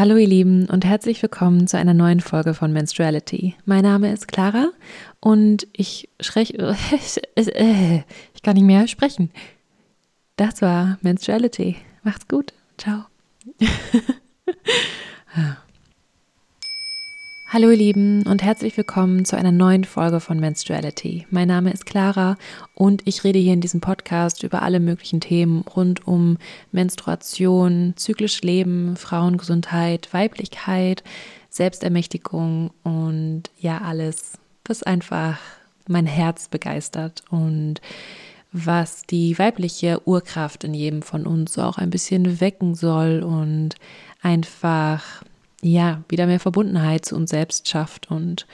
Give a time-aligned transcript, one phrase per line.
[0.00, 3.54] Hallo ihr Lieben und herzlich willkommen zu einer neuen Folge von Menstruality.
[3.66, 4.70] Mein Name ist Clara
[5.20, 6.54] und ich spreche,
[7.36, 9.30] ich kann nicht mehr sprechen.
[10.36, 11.76] Das war Menstruality.
[12.02, 12.54] Macht's gut.
[12.78, 13.04] Ciao.
[17.52, 21.26] Hallo ihr Lieben und herzlich willkommen zu einer neuen Folge von Menstruality.
[21.30, 22.36] Mein Name ist Clara
[22.74, 26.38] und ich rede hier in diesem Podcast über alle möglichen Themen rund um
[26.70, 31.02] Menstruation, zyklisch Leben, Frauengesundheit, Weiblichkeit,
[31.48, 35.40] Selbstermächtigung und ja alles, was einfach
[35.88, 37.80] mein Herz begeistert und
[38.52, 43.74] was die weibliche Urkraft in jedem von uns auch ein bisschen wecken soll und
[44.22, 45.24] einfach
[45.62, 48.46] ja, wieder mehr Verbundenheit zu uns selbst schafft und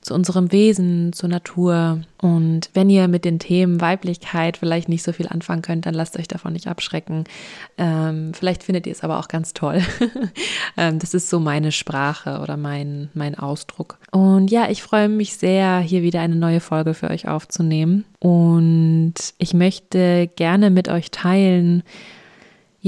[0.00, 2.00] zu unserem Wesen, zur Natur.
[2.20, 6.18] Und wenn ihr mit den Themen Weiblichkeit vielleicht nicht so viel anfangen könnt, dann lasst
[6.18, 7.24] euch davon nicht abschrecken.
[7.76, 9.82] Ähm, vielleicht findet ihr es aber auch ganz toll.
[10.76, 13.98] ähm, das ist so meine Sprache oder mein, mein Ausdruck.
[14.10, 18.04] Und ja, ich freue mich sehr, hier wieder eine neue Folge für euch aufzunehmen.
[18.18, 21.82] Und ich möchte gerne mit euch teilen,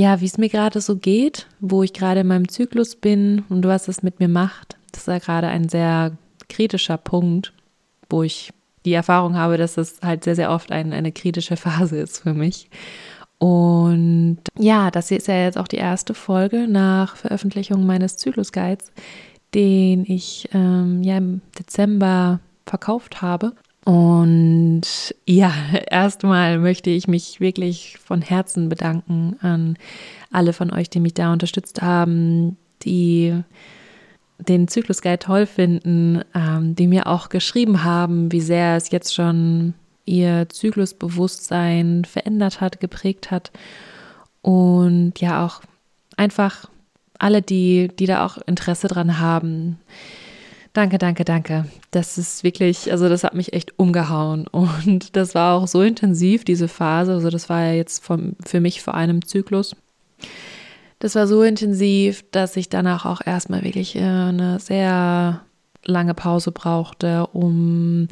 [0.00, 3.66] ja, wie es mir gerade so geht, wo ich gerade in meinem Zyklus bin und
[3.66, 4.76] was es mit mir macht.
[4.92, 6.16] Das ist ja gerade ein sehr
[6.48, 7.52] kritischer Punkt,
[8.08, 8.50] wo ich
[8.86, 12.32] die Erfahrung habe, dass es halt sehr, sehr oft ein, eine kritische Phase ist für
[12.32, 12.70] mich.
[13.36, 18.92] Und ja, das ist ja jetzt auch die erste Folge nach Veröffentlichung meines Zyklus-Guides,
[19.54, 23.52] den ich ähm, ja im Dezember verkauft habe.
[23.84, 24.82] Und
[25.26, 25.52] ja,
[25.90, 29.76] erstmal möchte ich mich wirklich von Herzen bedanken an
[30.30, 33.42] alle von euch, die mich da unterstützt haben, die
[34.38, 39.14] den Zyklus Guide toll finden, ähm, die mir auch geschrieben haben, wie sehr es jetzt
[39.14, 39.74] schon
[40.06, 43.50] ihr Zyklusbewusstsein verändert hat, geprägt hat.
[44.42, 45.60] Und ja, auch
[46.16, 46.70] einfach
[47.18, 49.78] alle, die, die da auch Interesse dran haben,
[50.72, 51.66] Danke, danke, danke.
[51.90, 54.46] Das ist wirklich, also das hat mich echt umgehauen.
[54.52, 57.12] Und das war auch so intensiv, diese Phase.
[57.12, 59.74] Also das war ja jetzt vom, für mich vor einem Zyklus.
[61.00, 65.40] Das war so intensiv, dass ich danach auch erstmal wirklich äh, eine sehr
[65.84, 68.08] lange Pause brauchte, um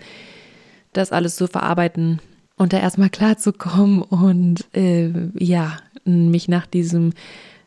[0.95, 2.21] das alles zu verarbeiten
[2.57, 7.13] und da erstmal klarzukommen und äh, ja, mich nach diesem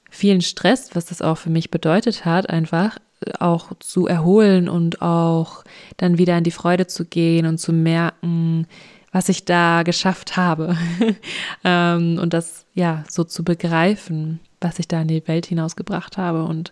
[0.09, 2.97] vielen Stress, was das auch für mich bedeutet hat, einfach
[3.39, 5.63] auch zu erholen und auch
[5.97, 8.67] dann wieder in die Freude zu gehen und zu merken,
[9.11, 10.77] was ich da geschafft habe.
[11.63, 16.45] ähm, und das ja so zu begreifen, was ich da in die Welt hinausgebracht habe
[16.45, 16.71] und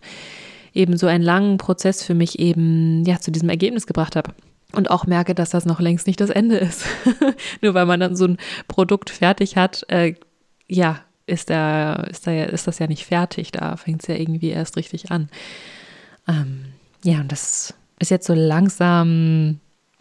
[0.74, 4.32] eben so einen langen Prozess für mich eben ja zu diesem Ergebnis gebracht habe.
[4.72, 6.86] Und auch merke, dass das noch längst nicht das Ende ist.
[7.62, 8.38] Nur weil man dann so ein
[8.68, 10.14] Produkt fertig hat, äh,
[10.68, 13.52] ja, ist, der, ist, der, ist das ja nicht fertig.
[13.52, 15.30] Da fängt es ja irgendwie erst richtig an.
[16.30, 16.66] Ähm,
[17.04, 19.60] ja, und das ist jetzt so langsam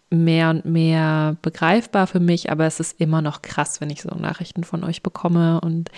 [0.09, 4.09] mehr und mehr begreifbar für mich, aber es ist immer noch krass, wenn ich so
[4.09, 5.89] Nachrichten von euch bekomme und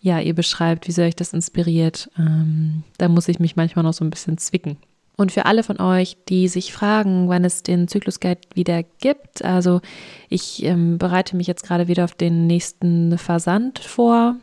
[0.00, 2.08] ja, ihr beschreibt, wie sehr euch das inspiriert.
[2.16, 4.76] Ähm, da muss ich mich manchmal noch so ein bisschen zwicken.
[5.16, 9.44] Und für alle von euch, die sich fragen, wann es den Zyklus Guide wieder gibt,
[9.44, 9.80] also
[10.28, 14.36] ich ähm, bereite mich jetzt gerade wieder auf den nächsten Versand vor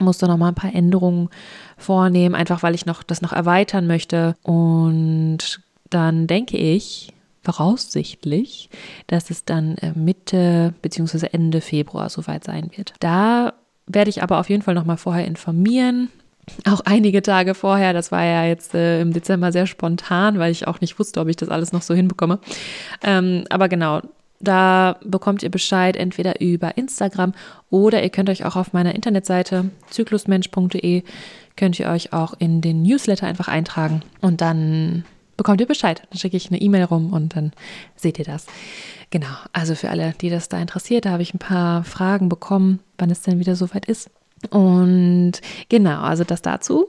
[0.00, 1.28] musste noch mal ein paar Änderungen
[1.76, 4.36] vornehmen, einfach weil ich noch das noch erweitern möchte.
[4.42, 5.60] Und
[5.90, 7.12] dann denke ich
[7.42, 8.70] voraussichtlich,
[9.06, 11.28] dass es dann äh, Mitte bzw.
[11.32, 12.94] Ende Februar soweit sein wird.
[13.00, 13.52] Da
[13.86, 16.08] werde ich aber auf jeden Fall noch mal vorher informieren.
[16.66, 20.66] Auch einige Tage vorher, das war ja jetzt äh, im Dezember sehr spontan, weil ich
[20.66, 22.38] auch nicht wusste, ob ich das alles noch so hinbekomme.
[23.02, 24.00] Ähm, aber genau,
[24.44, 27.32] da bekommt ihr Bescheid entweder über Instagram
[27.70, 31.02] oder ihr könnt euch auch auf meiner Internetseite zyklusmensch.de
[31.56, 35.04] könnt ihr euch auch in den Newsletter einfach eintragen und dann
[35.36, 36.02] bekommt ihr Bescheid.
[36.10, 37.52] Dann schicke ich eine E-Mail rum und dann
[37.96, 38.46] seht ihr das.
[39.10, 42.80] Genau, also für alle, die das da interessiert, da habe ich ein paar Fragen bekommen,
[42.98, 44.10] wann es denn wieder soweit ist.
[44.50, 45.32] Und
[45.68, 46.88] genau, also das dazu.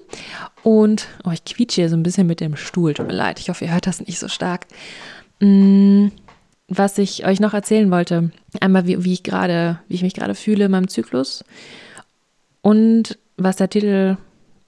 [0.64, 3.40] Und oh, ich quietsche hier so ein bisschen mit dem Stuhl, tut mir leid.
[3.40, 4.68] Ich hoffe, ihr hört das nicht so stark.
[5.40, 6.12] Mmh
[6.68, 8.32] was ich euch noch erzählen wollte.
[8.60, 11.44] Einmal, wie, wie ich gerade, wie ich mich gerade fühle in meinem Zyklus
[12.62, 14.18] und was der Titel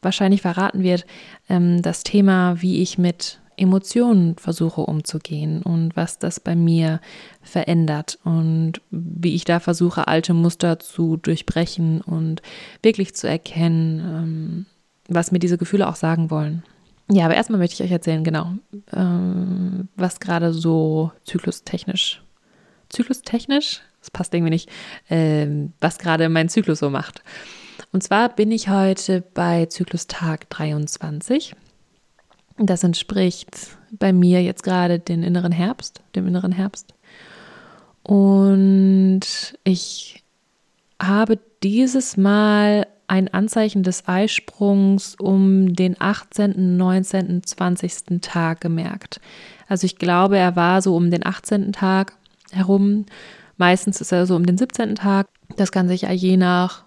[0.02, 1.06] wahrscheinlich verraten wird,
[1.50, 7.02] ähm, das Thema, wie ich mit Emotionen versuche umzugehen und was das bei mir
[7.42, 12.44] verändert und wie ich da versuche, alte Muster zu durchbrechen und
[12.84, 14.66] wirklich zu erkennen, ähm,
[15.08, 16.64] was mir diese Gefühle auch sagen wollen.
[17.10, 18.52] Ja, aber erstmal möchte ich euch erzählen, genau,
[18.94, 22.22] ähm, was gerade so zyklustechnisch,
[22.90, 24.70] zyklustechnisch, das passt irgendwie nicht,
[25.10, 27.22] ähm, was gerade mein Zyklus so macht.
[27.94, 31.56] Und zwar bin ich heute bei Zyklustag 23
[32.58, 36.94] Das entspricht bei mir jetzt gerade den inneren Herbst, dem inneren Herbst.
[38.04, 39.22] Und
[39.64, 40.24] ich
[41.02, 48.22] habe dieses Mal ein Anzeichen des Eisprungs um den 18., 19., 20.
[48.22, 49.22] Tag gemerkt.
[49.68, 51.72] Also ich glaube, er war so um den 18.
[51.72, 52.14] Tag
[52.52, 53.06] herum.
[53.56, 54.96] Meistens ist er so um den 17.
[54.96, 55.28] Tag.
[55.56, 56.84] Das kann sich ja je nach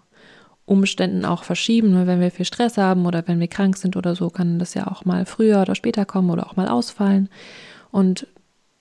[0.67, 1.90] Umständen auch verschieben.
[1.90, 2.06] Ne?
[2.06, 4.87] Wenn wir viel Stress haben oder wenn wir krank sind oder so, kann das ja
[4.87, 7.28] auch mal früher oder später kommen oder auch mal ausfallen.
[7.90, 8.26] Und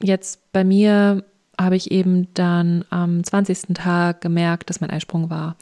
[0.01, 1.24] jetzt bei mir
[1.59, 3.74] habe ich eben dann am 20.
[3.74, 5.56] Tag gemerkt, dass mein Eisprung war.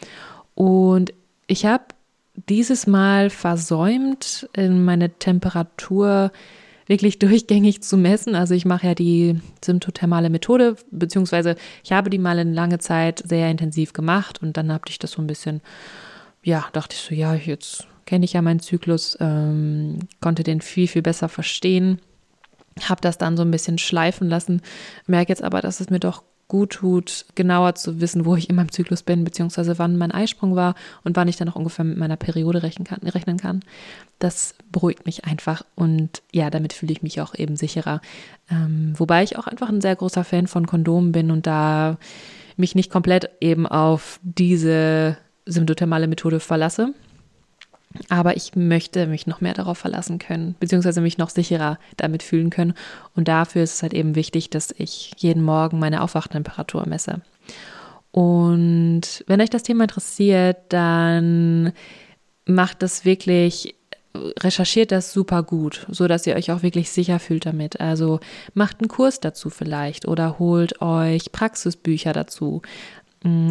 [0.53, 1.13] Und
[1.47, 1.85] ich habe
[2.47, 6.31] dieses Mal versäumt, in meine Temperatur
[6.85, 8.35] wirklich durchgängig zu messen.
[8.35, 13.23] Also ich mache ja die symptothermale Methode, beziehungsweise ich habe die mal eine lange Zeit
[13.25, 15.61] sehr intensiv gemacht und dann habe ich das so ein bisschen,
[16.43, 20.87] ja, dachte ich so, ja, jetzt kenne ich ja meinen Zyklus, ähm, konnte den viel,
[20.87, 21.99] viel besser verstehen,
[22.87, 24.61] habe das dann so ein bisschen schleifen lassen,
[25.07, 28.55] merke jetzt aber, dass es mir doch gut tut, genauer zu wissen, wo ich in
[28.55, 31.97] meinem Zyklus bin, beziehungsweise wann mein Eisprung war und wann ich dann auch ungefähr mit
[31.97, 32.85] meiner Periode rechnen
[33.37, 33.61] kann.
[34.19, 38.01] Das beruhigt mich einfach und ja, damit fühle ich mich auch eben sicherer.
[38.49, 41.97] Ähm, wobei ich auch einfach ein sehr großer Fan von Kondomen bin und da
[42.55, 46.93] mich nicht komplett eben auf diese symptothermale Methode verlasse,
[48.09, 52.49] aber ich möchte mich noch mehr darauf verlassen können, beziehungsweise mich noch sicherer damit fühlen
[52.49, 52.73] können.
[53.15, 57.21] Und dafür ist es halt eben wichtig, dass ich jeden Morgen meine Aufwachtemperatur messe.
[58.11, 61.71] Und wenn euch das Thema interessiert, dann
[62.45, 63.75] macht das wirklich,
[64.39, 67.79] recherchiert das super gut, so dass ihr euch auch wirklich sicher fühlt damit.
[67.79, 68.19] Also
[68.53, 72.61] macht einen Kurs dazu vielleicht oder holt euch Praxisbücher dazu.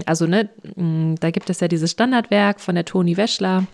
[0.06, 0.48] Also, ne,
[1.20, 3.66] da gibt es ja dieses Standardwerk von der Toni Weschler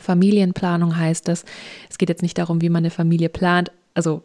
[0.00, 1.44] Familienplanung heißt das.
[1.88, 3.72] Es geht jetzt nicht darum, wie man eine Familie plant.
[3.94, 4.22] Also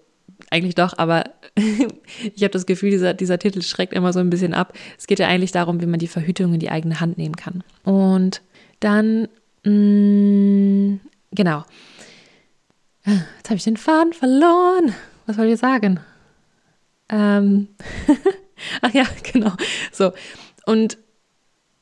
[0.50, 1.26] eigentlich doch, aber
[1.56, 4.74] ich habe das Gefühl, dieser, dieser Titel schreckt immer so ein bisschen ab.
[4.98, 7.64] Es geht ja eigentlich darum, wie man die Verhütung in die eigene Hand nehmen kann.
[7.84, 8.42] Und
[8.80, 9.28] dann,
[9.64, 11.00] mh, mm,
[11.32, 11.66] genau.
[13.06, 14.94] Jetzt habe ich den Faden verloren.
[15.26, 16.00] Was soll ich sagen?
[17.10, 17.68] Ähm,
[18.82, 19.52] ach ja, genau.
[19.92, 20.12] So.
[20.66, 20.98] Und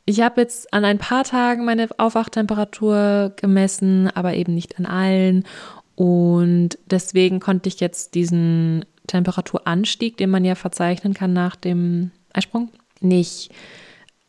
[0.10, 5.44] ich habe jetzt an ein paar Tagen meine Aufwachtemperatur gemessen, aber eben nicht an allen.
[5.96, 12.70] Und deswegen konnte ich jetzt diesen Temperaturanstieg, den man ja verzeichnen kann nach dem Eisprung,
[13.02, 13.52] nicht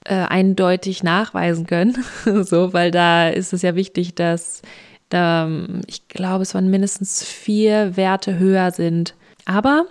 [0.05, 1.97] äh, eindeutig nachweisen können.
[2.43, 4.63] so, weil da ist es ja wichtig, dass
[5.11, 5.49] da,
[5.87, 9.15] ich glaube, es waren mindestens vier Werte höher sind.
[9.45, 9.87] Aber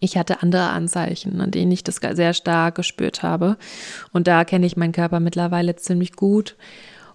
[0.00, 3.56] ich hatte andere Anzeichen, an denen ich das sehr stark gespürt habe.
[4.12, 6.56] Und da kenne ich meinen Körper mittlerweile ziemlich gut.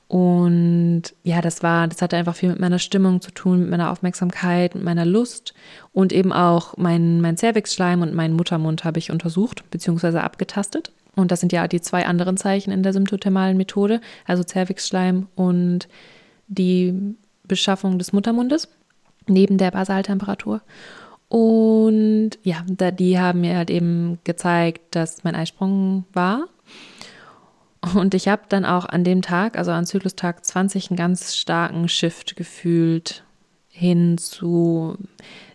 [0.08, 3.92] Und ja, das war, das hatte einfach viel mit meiner Stimmung zu tun, mit meiner
[3.92, 5.56] Aufmerksamkeit, mit meiner Lust
[5.94, 10.20] und eben auch mein, mein Cervixschleim und meinen Muttermund habe ich untersucht bzw.
[10.20, 10.92] abgetastet.
[11.16, 15.88] Und das sind ja die zwei anderen Zeichen in der symptothermalen Methode, also Cervixschleim und
[16.48, 18.68] die Beschaffung des Muttermundes
[19.28, 20.62] neben der Basaltemperatur.
[21.28, 26.48] Und ja, die haben mir halt eben gezeigt, dass mein Eisprung war.
[27.94, 31.88] Und ich habe dann auch an dem Tag, also an Zyklustag 20, einen ganz starken
[31.88, 33.24] Shift gefühlt
[33.70, 34.98] hin zu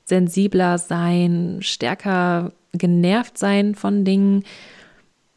[0.04, 4.44] sensibler sein, stärker genervt sein von Dingen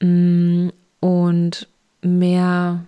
[0.01, 0.69] mm,
[0.99, 1.67] und
[2.01, 2.85] mehr,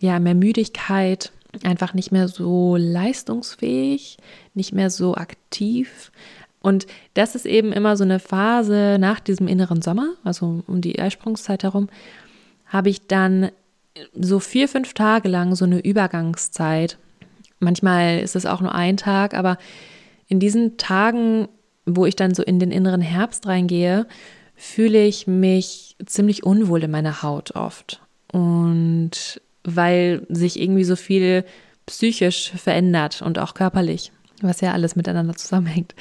[0.00, 4.16] ja, mehr Müdigkeit, einfach nicht mehr so leistungsfähig,
[4.54, 6.10] nicht mehr so aktiv,
[6.64, 10.98] und das ist eben immer so eine Phase nach diesem inneren Sommer, also um die
[10.98, 11.90] Eisprungszeit herum,
[12.64, 13.50] habe ich dann
[14.18, 16.96] so vier, fünf Tage lang so eine Übergangszeit.
[17.60, 19.58] Manchmal ist es auch nur ein Tag, aber
[20.26, 21.48] in diesen Tagen,
[21.84, 24.06] wo ich dann so in den inneren Herbst reingehe,
[24.56, 28.00] fühle ich mich ziemlich unwohl in meiner Haut oft.
[28.32, 31.44] Und weil sich irgendwie so viel
[31.84, 34.12] psychisch verändert und auch körperlich
[34.42, 35.94] was ja alles miteinander zusammenhängt.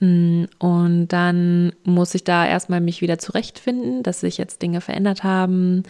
[0.00, 5.24] Mm, und dann muss ich da erstmal mich wieder zurechtfinden, dass sich jetzt Dinge verändert
[5.24, 5.84] haben,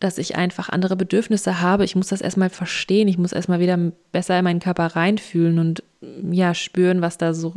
[0.00, 1.84] dass ich einfach andere Bedürfnisse habe.
[1.84, 3.08] Ich muss das erstmal verstehen.
[3.08, 3.78] Ich muss erstmal wieder
[4.12, 5.82] besser in meinen Körper reinfühlen und
[6.30, 7.54] ja, spüren, was da so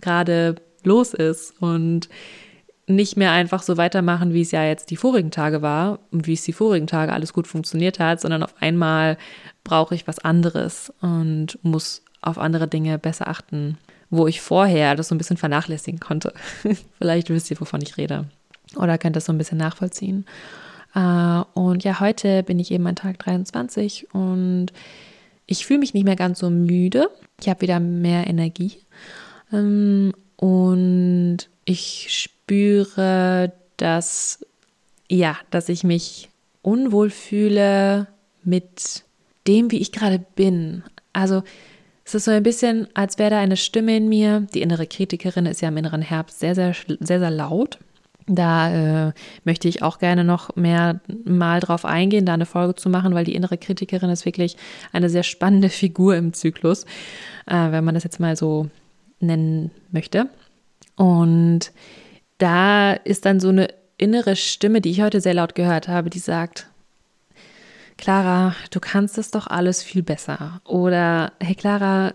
[0.00, 2.08] gerade los ist und
[2.86, 6.34] nicht mehr einfach so weitermachen, wie es ja jetzt die vorigen Tage war und wie
[6.34, 9.16] es die vorigen Tage alles gut funktioniert hat, sondern auf einmal
[9.64, 13.78] brauche ich was anderes und muss auf andere Dinge besser achten,
[14.10, 16.32] wo ich vorher das so ein bisschen vernachlässigen konnte.
[16.98, 18.26] Vielleicht wisst ihr, wovon ich rede.
[18.76, 20.24] Oder könnt das so ein bisschen nachvollziehen.
[20.94, 24.68] Äh, und ja, heute bin ich eben an Tag 23 und
[25.46, 27.10] ich fühle mich nicht mehr ganz so müde.
[27.40, 28.78] Ich habe wieder mehr Energie.
[29.52, 34.44] Ähm, und ich spüre, dass,
[35.08, 36.30] ja, dass ich mich
[36.62, 38.06] unwohl fühle
[38.44, 39.04] mit
[39.46, 40.82] dem, wie ich gerade bin.
[41.12, 41.42] Also
[42.04, 44.46] es ist so ein bisschen, als wäre da eine Stimme in mir.
[44.54, 47.78] Die innere Kritikerin ist ja im inneren Herbst sehr, sehr, sehr, sehr laut.
[48.26, 49.12] Da äh,
[49.44, 53.24] möchte ich auch gerne noch mehr mal drauf eingehen, da eine Folge zu machen, weil
[53.24, 54.56] die innere Kritikerin ist wirklich
[54.92, 56.84] eine sehr spannende Figur im Zyklus,
[57.46, 58.68] äh, wenn man das jetzt mal so
[59.20, 60.28] nennen möchte.
[60.96, 61.72] Und
[62.38, 63.68] da ist dann so eine
[63.98, 66.66] innere Stimme, die ich heute sehr laut gehört habe, die sagt,
[68.02, 70.60] Clara, du kannst es doch alles viel besser.
[70.64, 72.12] Oder, hey Clara,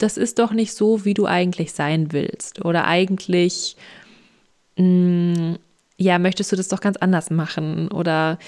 [0.00, 2.64] das ist doch nicht so, wie du eigentlich sein willst.
[2.64, 3.76] Oder eigentlich,
[4.76, 5.58] mh, mm,
[5.98, 7.92] ja, möchtest du das doch ganz anders machen.
[7.92, 8.40] Oder,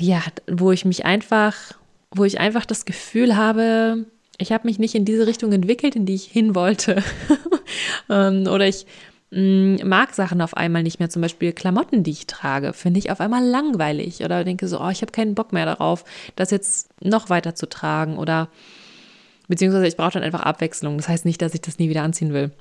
[0.00, 1.54] ja, wo ich mich einfach,
[2.10, 4.04] wo ich einfach das Gefühl habe,
[4.36, 7.04] ich habe mich nicht in diese Richtung entwickelt, in die ich hin wollte.
[8.10, 8.86] Ähm, oder ich
[9.30, 13.20] mag Sachen auf einmal nicht mehr, zum Beispiel Klamotten, die ich trage, finde ich auf
[13.20, 14.24] einmal langweilig.
[14.24, 16.04] Oder denke so, oh, ich habe keinen Bock mehr darauf,
[16.36, 18.16] das jetzt noch weiter zu tragen.
[18.16, 18.48] Oder
[19.48, 20.96] beziehungsweise ich brauche dann einfach Abwechslung.
[20.96, 22.52] Das heißt nicht, dass ich das nie wieder anziehen will,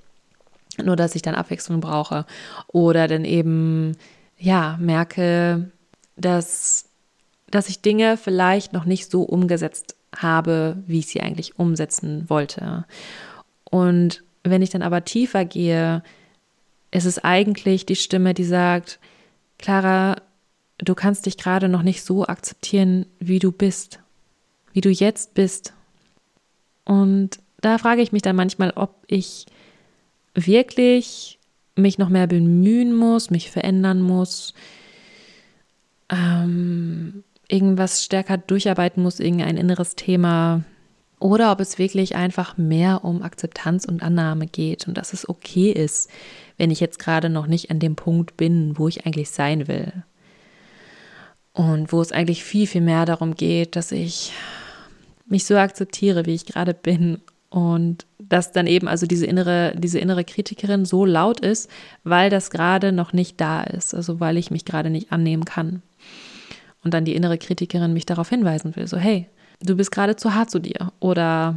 [0.83, 2.25] nur dass ich dann Abwechslung brauche.
[2.67, 3.95] Oder dann eben
[4.37, 5.71] ja merke,
[6.17, 6.87] dass
[7.49, 12.85] dass ich Dinge vielleicht noch nicht so umgesetzt habe, wie ich sie eigentlich umsetzen wollte.
[13.63, 16.03] Und wenn ich dann aber tiefer gehe,
[16.91, 18.99] ist es eigentlich die Stimme, die sagt,
[19.57, 20.21] Clara,
[20.77, 23.99] du kannst dich gerade noch nicht so akzeptieren, wie du bist,
[24.73, 25.73] wie du jetzt bist.
[26.85, 29.45] Und da frage ich mich dann manchmal, ob ich
[30.33, 31.39] wirklich
[31.75, 34.53] mich noch mehr bemühen muss, mich verändern muss,
[36.09, 40.63] ähm, irgendwas stärker durcharbeiten muss, irgendein inneres Thema,
[41.19, 45.71] oder ob es wirklich einfach mehr um Akzeptanz und Annahme geht und dass es okay
[45.71, 46.09] ist,
[46.57, 49.91] wenn ich jetzt gerade noch nicht an dem Punkt bin, wo ich eigentlich sein will.
[51.53, 54.31] Und wo es eigentlich viel, viel mehr darum geht, dass ich
[55.25, 57.21] mich so akzeptiere, wie ich gerade bin.
[57.49, 61.69] Und dass dann eben also diese innere, diese innere Kritikerin so laut ist,
[62.03, 65.81] weil das gerade noch nicht da ist, also weil ich mich gerade nicht annehmen kann.
[66.83, 69.27] Und dann die innere Kritikerin mich darauf hinweisen will, so hey,
[69.61, 71.55] du bist gerade zu hart zu dir oder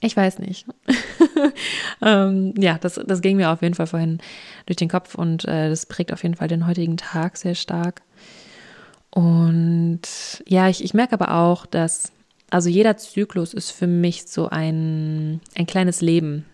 [0.00, 0.66] ich weiß nicht.
[2.02, 4.18] ähm, ja, das, das ging mir auf jeden Fall vorhin
[4.66, 8.02] durch den Kopf und äh, das prägt auf jeden Fall den heutigen Tag sehr stark.
[9.10, 10.00] Und
[10.46, 12.12] ja, ich, ich merke aber auch, dass,
[12.50, 16.44] also jeder Zyklus ist für mich so ein, ein kleines Leben.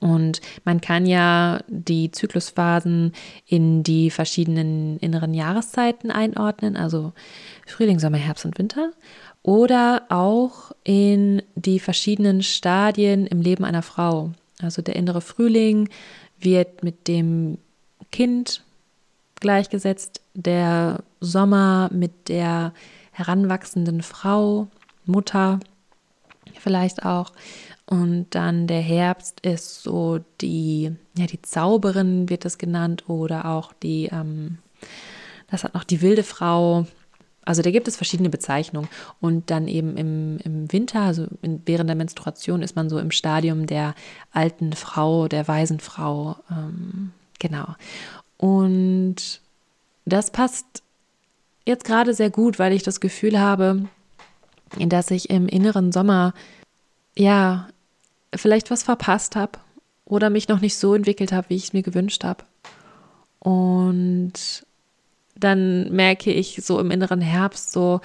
[0.00, 3.12] Und man kann ja die Zyklusphasen
[3.46, 7.12] in die verschiedenen inneren Jahreszeiten einordnen, also
[7.66, 8.92] Frühling, Sommer, Herbst und Winter
[9.42, 14.32] oder auch in die verschiedenen Stadien im Leben einer Frau.
[14.60, 15.88] Also der innere Frühling
[16.38, 17.58] wird mit dem
[18.10, 18.62] Kind
[19.40, 22.72] gleichgesetzt, der Sommer mit der
[23.12, 24.68] heranwachsenden Frau,
[25.04, 25.60] Mutter
[26.58, 27.32] vielleicht auch.
[27.86, 33.72] Und dann der Herbst ist so die, ja, die Zauberin wird das genannt oder auch
[33.72, 34.58] die, ähm,
[35.50, 36.86] das hat noch die wilde Frau,
[37.48, 38.90] also da gibt es verschiedene Bezeichnungen.
[39.20, 43.10] Und dann eben im, im Winter, also in, während der Menstruation, ist man so im
[43.10, 43.94] Stadium der
[44.32, 46.36] alten Frau, der weisen Frau.
[46.50, 47.74] Ähm, genau.
[48.36, 49.40] Und
[50.04, 50.82] das passt
[51.64, 53.88] jetzt gerade sehr gut, weil ich das Gefühl habe,
[54.76, 56.34] dass ich im inneren Sommer
[57.16, 57.68] ja
[58.34, 59.58] vielleicht was verpasst habe
[60.04, 62.44] oder mich noch nicht so entwickelt habe, wie ich es mir gewünscht habe.
[63.38, 64.32] Und
[65.36, 68.00] dann merke ich so im inneren Herbst so,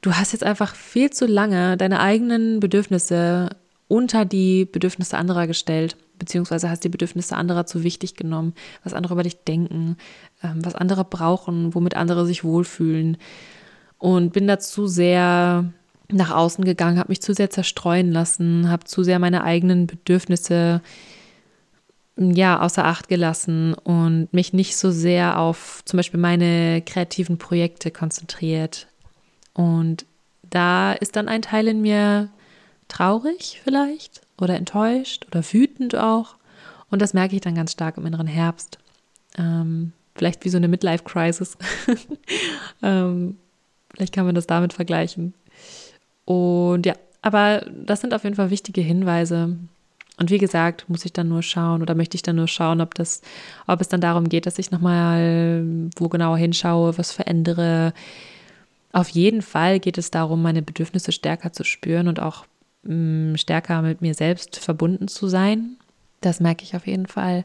[0.00, 3.50] du hast jetzt einfach viel zu lange deine eigenen Bedürfnisse
[3.88, 8.54] unter die Bedürfnisse anderer gestellt, beziehungsweise hast die Bedürfnisse anderer zu wichtig genommen,
[8.84, 9.96] was andere über dich denken,
[10.42, 13.18] ähm, was andere brauchen, womit andere sich wohlfühlen.
[13.98, 15.70] Und bin dazu sehr
[16.12, 20.80] nach außen gegangen, habe mich zu sehr zerstreuen lassen, habe zu sehr meine eigenen Bedürfnisse
[22.16, 27.90] ja, außer Acht gelassen und mich nicht so sehr auf zum Beispiel meine kreativen Projekte
[27.90, 28.86] konzentriert.
[29.54, 30.04] Und
[30.42, 32.28] da ist dann ein Teil in mir
[32.88, 36.36] traurig vielleicht oder enttäuscht oder wütend auch.
[36.90, 38.78] Und das merke ich dann ganz stark im inneren Herbst.
[39.38, 41.56] Ähm, vielleicht wie so eine Midlife-Crisis.
[42.82, 43.38] ähm,
[43.94, 45.32] vielleicht kann man das damit vergleichen.
[46.24, 49.56] Und ja, aber das sind auf jeden Fall wichtige Hinweise,
[50.18, 52.94] und wie gesagt, muss ich dann nur schauen oder möchte ich dann nur schauen, ob
[52.94, 53.22] das,
[53.66, 55.64] ob es dann darum geht, dass ich nochmal
[55.96, 57.94] wo genauer hinschaue, was verändere,
[58.92, 62.44] auf jeden Fall geht es darum, meine Bedürfnisse stärker zu spüren und auch
[62.82, 65.76] mh, mm, stärker mit mir selbst verbunden zu sein.
[66.20, 67.44] Das merke ich auf jeden Fall.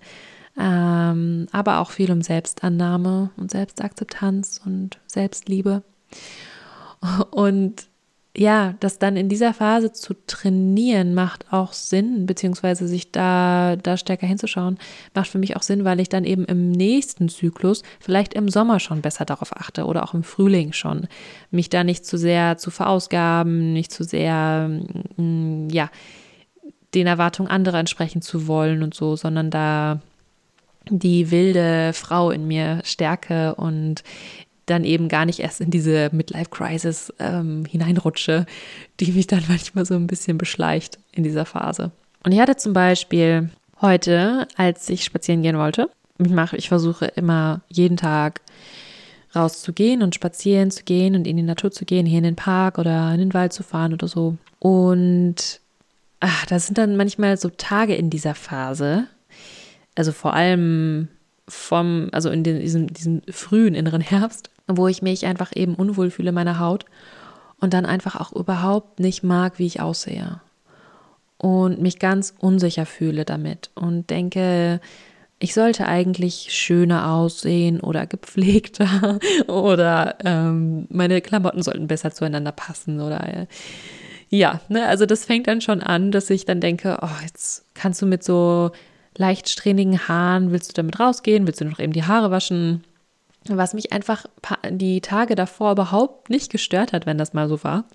[0.60, 5.84] Ähm, aber auch viel um Selbstannahme und Selbstakzeptanz und Selbstliebe.
[7.32, 7.88] Und
[8.38, 13.98] ja, das dann in dieser Phase zu trainieren, macht auch Sinn, beziehungsweise sich da, da
[13.98, 14.78] stärker hinzuschauen,
[15.16, 18.80] macht für mich auch Sinn, weil ich dann eben im nächsten Zyklus, vielleicht im Sommer
[18.80, 21.08] schon besser darauf achte oder auch im Frühling schon,
[21.50, 24.70] mich da nicht zu sehr zu verausgaben, nicht zu sehr,
[25.18, 25.90] mm, ja,
[26.94, 30.00] den Erwartungen anderer entsprechen zu wollen und so, sondern da
[30.90, 34.04] die wilde Frau in mir stärke und
[34.68, 38.46] dann eben gar nicht erst in diese Midlife-Crisis ähm, hineinrutsche,
[39.00, 41.92] die mich dann manchmal so ein bisschen beschleicht in dieser Phase.
[42.24, 43.50] Und ich hatte zum Beispiel
[43.82, 48.42] heute, als ich spazieren gehen wollte, ich mache, ich versuche immer jeden Tag
[49.36, 52.78] rauszugehen und spazieren zu gehen und in die Natur zu gehen, hier in den Park
[52.80, 54.38] oder in den Wald zu fahren oder so.
[54.60, 55.60] Und
[56.20, 59.08] ach, das sind dann manchmal so Tage in dieser Phase,
[59.96, 61.08] also vor allem
[61.48, 66.12] vom, also in den, diesem, diesem frühen inneren Herbst, wo ich mich einfach eben unwohl
[66.12, 66.86] fühle in meiner Haut
[67.60, 70.42] und dann einfach auch überhaupt nicht mag, wie ich aussehe.
[71.38, 74.82] Und mich ganz unsicher fühle damit und denke,
[75.40, 83.00] ich sollte eigentlich schöner aussehen oder gepflegter oder ähm, meine Klamotten sollten besser zueinander passen
[83.00, 83.48] oder äh,
[84.30, 88.02] ja, ne, also das fängt dann schon an, dass ich dann denke, oh, jetzt kannst
[88.02, 88.72] du mit so
[89.16, 92.84] leicht strähnigen Haaren, willst du damit rausgehen, willst du noch eben die Haare waschen?
[93.56, 94.26] Was mich einfach
[94.70, 97.86] die Tage davor überhaupt nicht gestört hat, wenn das mal so war.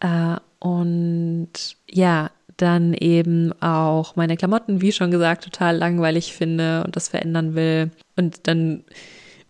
[0.00, 6.96] Äh, und ja, dann eben auch meine Klamotten, wie schon gesagt, total langweilig finde und
[6.96, 7.90] das verändern will.
[8.16, 8.84] Und dann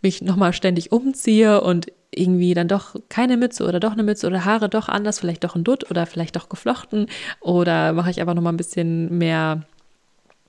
[0.03, 4.45] mich nochmal ständig umziehe und irgendwie dann doch keine Mütze oder doch eine Mütze oder
[4.45, 7.07] Haare doch anders, vielleicht doch ein Dutt oder vielleicht doch geflochten
[7.41, 9.63] oder mache ich einfach nochmal ein bisschen mehr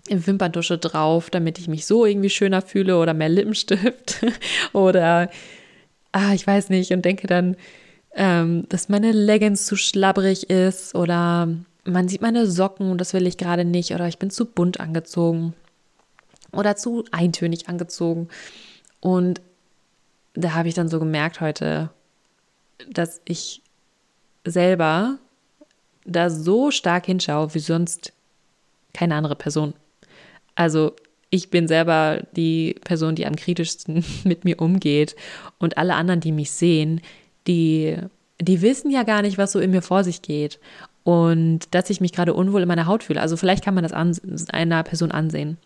[0.10, 4.26] Wimperntusche drauf, damit ich mich so irgendwie schöner fühle oder mehr Lippenstift
[4.74, 5.30] oder
[6.12, 7.56] ah, ich weiß nicht und denke dann,
[8.14, 11.48] ähm, dass meine Leggings zu schlabbrig ist oder
[11.84, 14.80] man sieht meine Socken und das will ich gerade nicht oder ich bin zu bunt
[14.80, 15.54] angezogen
[16.52, 18.28] oder zu eintönig angezogen
[19.00, 19.42] und
[20.34, 21.90] da habe ich dann so gemerkt heute,
[22.90, 23.62] dass ich
[24.46, 25.18] selber
[26.06, 28.14] da so stark hinschaue wie sonst
[28.94, 29.74] keine andere Person.
[30.56, 30.94] Also
[31.30, 35.16] ich bin selber die Person, die am kritischsten mit mir umgeht.
[35.58, 37.02] Und alle anderen, die mich sehen,
[37.48, 37.98] die,
[38.40, 40.60] die wissen ja gar nicht, was so in mir vor sich geht.
[41.04, 43.22] Und dass ich mich gerade unwohl in meiner Haut fühle.
[43.22, 44.16] Also vielleicht kann man das an,
[44.52, 45.58] einer Person ansehen.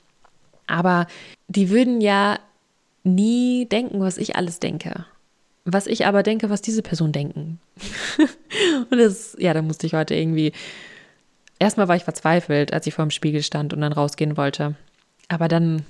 [0.68, 1.08] Aber
[1.48, 2.40] die würden ja
[3.04, 5.06] nie denken, was ich alles denke.
[5.66, 7.60] Was ich aber denke, was diese Person denken.
[8.92, 10.54] und das, ja, da musste ich heute irgendwie
[11.60, 14.76] Erstmal war ich verzweifelt, als ich vor dem Spiegel stand und dann rausgehen wollte.
[15.28, 15.84] Aber dann,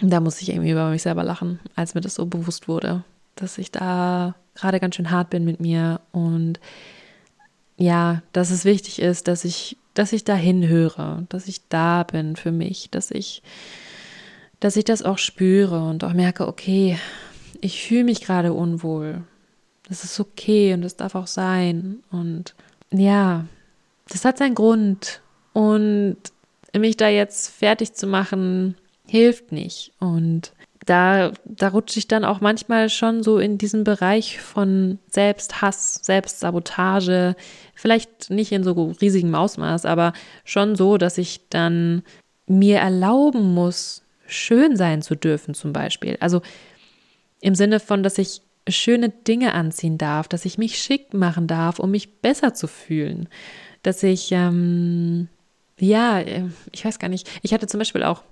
[0.00, 3.02] da musste ich irgendwie über mich selber lachen, als mir das so bewusst wurde,
[3.34, 6.60] dass ich da gerade ganz schön hart bin mit mir und
[7.76, 12.36] ja, dass es wichtig ist, dass ich, dass ich dahin höre, dass ich da bin
[12.36, 13.42] für mich, dass ich,
[14.60, 16.98] dass ich das auch spüre und auch merke, okay,
[17.62, 19.22] ich fühle mich gerade unwohl.
[19.88, 22.00] Das ist okay und das darf auch sein.
[22.10, 22.54] Und
[22.92, 23.46] ja,
[24.10, 25.22] das hat seinen Grund.
[25.52, 26.18] Und
[26.78, 29.92] mich da jetzt fertig zu machen, hilft nicht.
[29.98, 30.52] Und
[30.86, 37.34] da, da rutsche ich dann auch manchmal schon so in diesen Bereich von Selbsthass, Selbstsabotage.
[37.74, 40.12] Vielleicht nicht in so riesigem Ausmaß, aber
[40.44, 42.02] schon so, dass ich dann
[42.46, 46.16] mir erlauben muss, schön sein zu dürfen, zum Beispiel.
[46.20, 46.42] Also
[47.40, 51.78] im Sinne von, dass ich schöne Dinge anziehen darf, dass ich mich schick machen darf,
[51.78, 53.28] um mich besser zu fühlen
[53.82, 55.28] dass ich, ähm,
[55.78, 58.22] ja, äh, ich weiß gar nicht, ich hatte zum Beispiel auch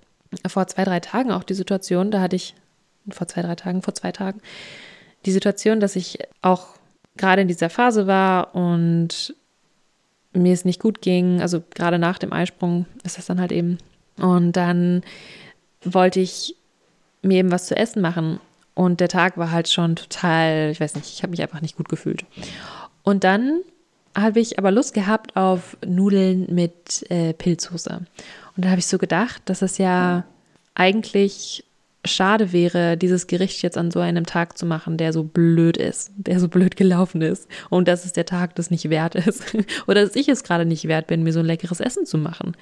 [0.46, 2.54] vor zwei, drei Tagen auch die Situation, da hatte ich,
[3.10, 4.40] vor zwei, drei Tagen, vor zwei Tagen,
[5.24, 6.66] die Situation, dass ich auch
[7.16, 9.34] gerade in dieser Phase war und
[10.32, 13.78] mir es nicht gut ging, also gerade nach dem Eisprung ist das dann halt eben.
[14.18, 15.02] Und dann
[15.82, 16.54] wollte ich
[17.22, 18.40] mir eben was zu essen machen
[18.74, 21.76] und der Tag war halt schon total, ich weiß nicht, ich habe mich einfach nicht
[21.76, 22.24] gut gefühlt.
[23.02, 23.62] Und dann
[24.22, 28.00] habe ich aber Lust gehabt auf Nudeln mit äh, Pilzsoße.
[28.56, 30.24] Und da habe ich so gedacht, dass es ja
[30.74, 31.64] eigentlich
[32.04, 36.10] schade wäre, dieses Gericht jetzt an so einem Tag zu machen, der so blöd ist,
[36.16, 39.54] der so blöd gelaufen ist und dass es der Tag das nicht wert ist
[39.86, 42.56] oder dass ich es gerade nicht wert bin, mir so ein leckeres Essen zu machen.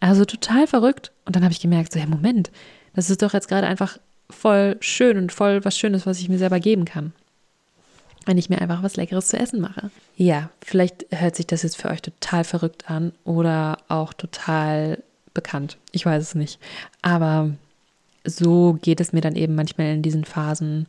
[0.00, 1.12] Also total verrückt.
[1.26, 2.50] Und dann habe ich gemerkt, so, ja, Moment,
[2.94, 3.98] das ist doch jetzt gerade einfach
[4.30, 7.12] voll schön und voll was Schönes, was ich mir selber geben kann.
[8.26, 9.90] Wenn ich mir einfach was Leckeres zu essen mache.
[10.16, 15.02] Ja, vielleicht hört sich das jetzt für euch total verrückt an oder auch total
[15.34, 15.78] bekannt.
[15.92, 16.58] Ich weiß es nicht.
[17.02, 17.50] Aber
[18.24, 20.86] so geht es mir dann eben manchmal in diesen Phasen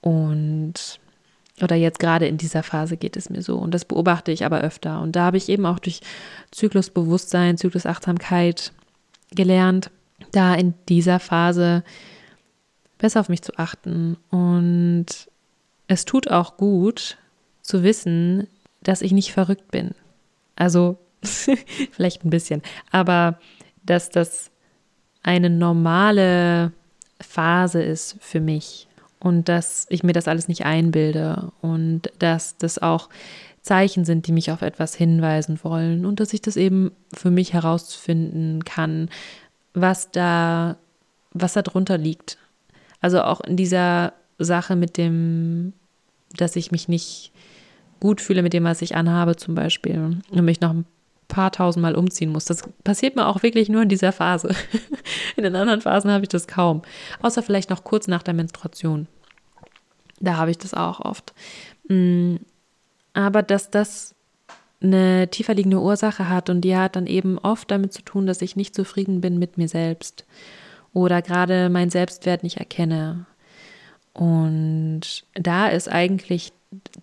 [0.00, 1.00] und
[1.62, 3.56] oder jetzt gerade in dieser Phase geht es mir so.
[3.56, 5.00] Und das beobachte ich aber öfter.
[5.00, 6.00] Und da habe ich eben auch durch
[6.50, 8.72] Zyklusbewusstsein, Zyklusachtsamkeit
[9.34, 9.90] gelernt,
[10.32, 11.82] da in dieser Phase
[12.98, 14.18] besser auf mich zu achten.
[14.30, 15.06] Und
[15.88, 17.16] es tut auch gut
[17.62, 18.46] zu wissen,
[18.82, 19.94] dass ich nicht verrückt bin.
[20.54, 20.98] Also
[21.92, 23.38] vielleicht ein bisschen, aber
[23.84, 24.50] dass das
[25.22, 26.72] eine normale
[27.20, 28.86] Phase ist für mich
[29.18, 33.08] und dass ich mir das alles nicht einbilde und dass das auch
[33.62, 37.52] Zeichen sind, die mich auf etwas hinweisen wollen und dass ich das eben für mich
[37.52, 39.10] herausfinden kann,
[39.74, 40.76] was da,
[41.32, 42.38] was da drunter liegt.
[43.00, 45.72] Also auch in dieser Sache mit dem,
[46.36, 47.32] dass ich mich nicht
[48.00, 50.84] gut fühle mit dem, was ich anhabe, zum Beispiel, und mich noch ein
[51.28, 52.44] paar tausendmal umziehen muss.
[52.44, 54.54] Das passiert mir auch wirklich nur in dieser Phase.
[55.36, 56.82] In den anderen Phasen habe ich das kaum.
[57.20, 59.06] Außer vielleicht noch kurz nach der Menstruation.
[60.20, 61.34] Da habe ich das auch oft.
[61.88, 62.36] Mm,
[63.12, 64.14] aber dass das
[64.80, 68.42] eine tiefer liegende Ursache hat und die hat dann eben oft damit zu tun, dass
[68.42, 70.24] ich nicht zufrieden bin mit mir selbst
[70.92, 73.26] oder gerade meinen Selbstwert nicht erkenne.
[74.16, 76.54] Und da ist eigentlich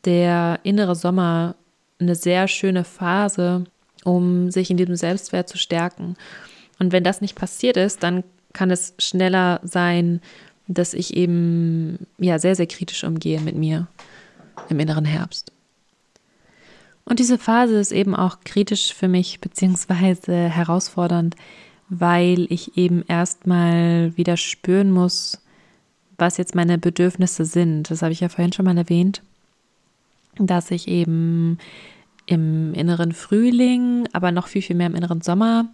[0.03, 1.53] der innere Sommer
[1.99, 3.65] eine sehr schöne Phase,
[4.03, 6.15] um sich in diesem Selbstwert zu stärken.
[6.79, 10.21] Und wenn das nicht passiert ist, dann kann es schneller sein,
[10.67, 13.87] dass ich eben ja sehr, sehr kritisch umgehe mit mir
[14.69, 15.51] im inneren Herbst.
[17.05, 21.35] Und diese Phase ist eben auch kritisch für mich, beziehungsweise herausfordernd,
[21.89, 25.42] weil ich eben erstmal wieder spüren muss,
[26.23, 27.91] was jetzt meine Bedürfnisse sind.
[27.91, 29.21] Das habe ich ja vorhin schon mal erwähnt,
[30.37, 31.57] dass ich eben
[32.25, 35.65] im inneren Frühling, aber noch viel, viel mehr im inneren Sommer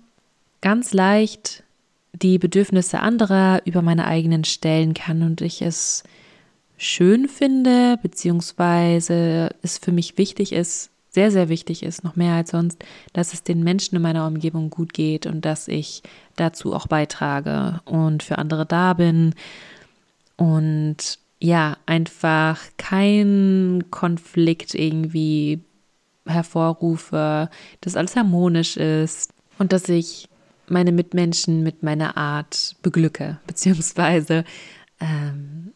[0.62, 1.64] ganz leicht
[2.14, 6.04] die Bedürfnisse anderer über meine eigenen stellen kann und ich es
[6.78, 12.52] schön finde, beziehungsweise es für mich wichtig ist, sehr, sehr wichtig ist, noch mehr als
[12.52, 12.84] sonst,
[13.14, 16.02] dass es den Menschen in meiner Umgebung gut geht und dass ich
[16.36, 19.36] dazu auch beitrage und für andere da bin
[20.40, 25.60] und ja, einfach kein Konflikt irgendwie
[26.26, 27.50] hervorrufe,
[27.82, 30.30] dass alles harmonisch ist und dass ich
[30.68, 34.46] meine Mitmenschen mit meiner Art beglücke, beziehungsweise
[35.02, 35.74] ähm,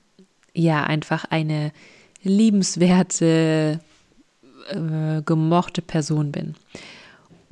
[0.54, 1.74] ja, einfach eine
[2.22, 3.82] liebenswerte,
[4.70, 6.56] äh, gemochte Person bin.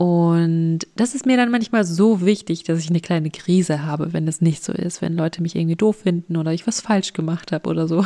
[0.02, 4.28] Und das ist mir dann manchmal so wichtig, dass ich eine kleine Krise habe, wenn
[4.28, 7.52] es nicht so ist, wenn Leute mich irgendwie doof finden oder ich was falsch gemacht
[7.52, 8.04] habe oder so.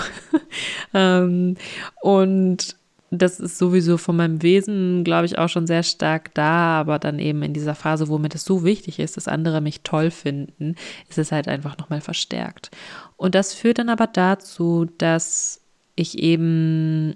[0.93, 1.55] ähm,
[2.01, 2.75] und
[3.11, 7.17] das ist sowieso von meinem Wesen, glaube ich, auch schon sehr stark da, aber dann
[7.17, 10.75] eben in dieser Phase, wo mir das so wichtig ist, dass andere mich toll finden,
[11.07, 12.71] ist es halt einfach nochmal verstärkt.
[13.15, 15.61] Und das führt dann aber dazu, dass
[15.95, 17.15] ich eben,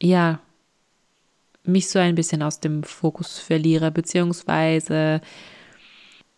[0.00, 0.38] ja,
[1.64, 5.20] mich so ein bisschen aus dem Fokus verliere, beziehungsweise,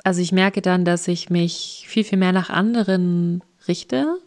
[0.05, 4.19] also ich merke dann, dass ich mich viel, viel mehr nach anderen richte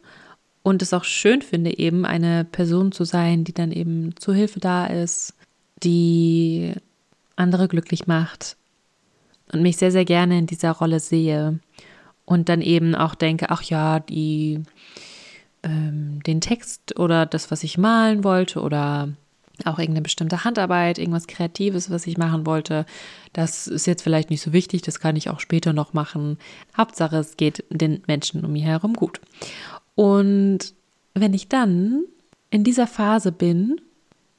[0.63, 4.59] und es auch schön finde, eben eine Person zu sein, die dann eben zur Hilfe
[4.59, 5.33] da ist,
[5.83, 6.73] die
[7.35, 8.55] andere glücklich macht
[9.51, 11.59] und mich sehr, sehr gerne in dieser Rolle sehe
[12.25, 14.63] und dann eben auch denke, ach ja, die
[15.63, 19.09] ähm, den Text oder das, was ich malen wollte oder
[19.65, 22.85] auch irgendeine bestimmte Handarbeit, irgendwas Kreatives, was ich machen wollte.
[23.33, 26.37] Das ist jetzt vielleicht nicht so wichtig, das kann ich auch später noch machen.
[26.75, 29.21] Hauptsache, es geht den Menschen um mich herum gut.
[29.95, 30.73] Und
[31.13, 32.03] wenn ich dann
[32.49, 33.81] in dieser Phase bin,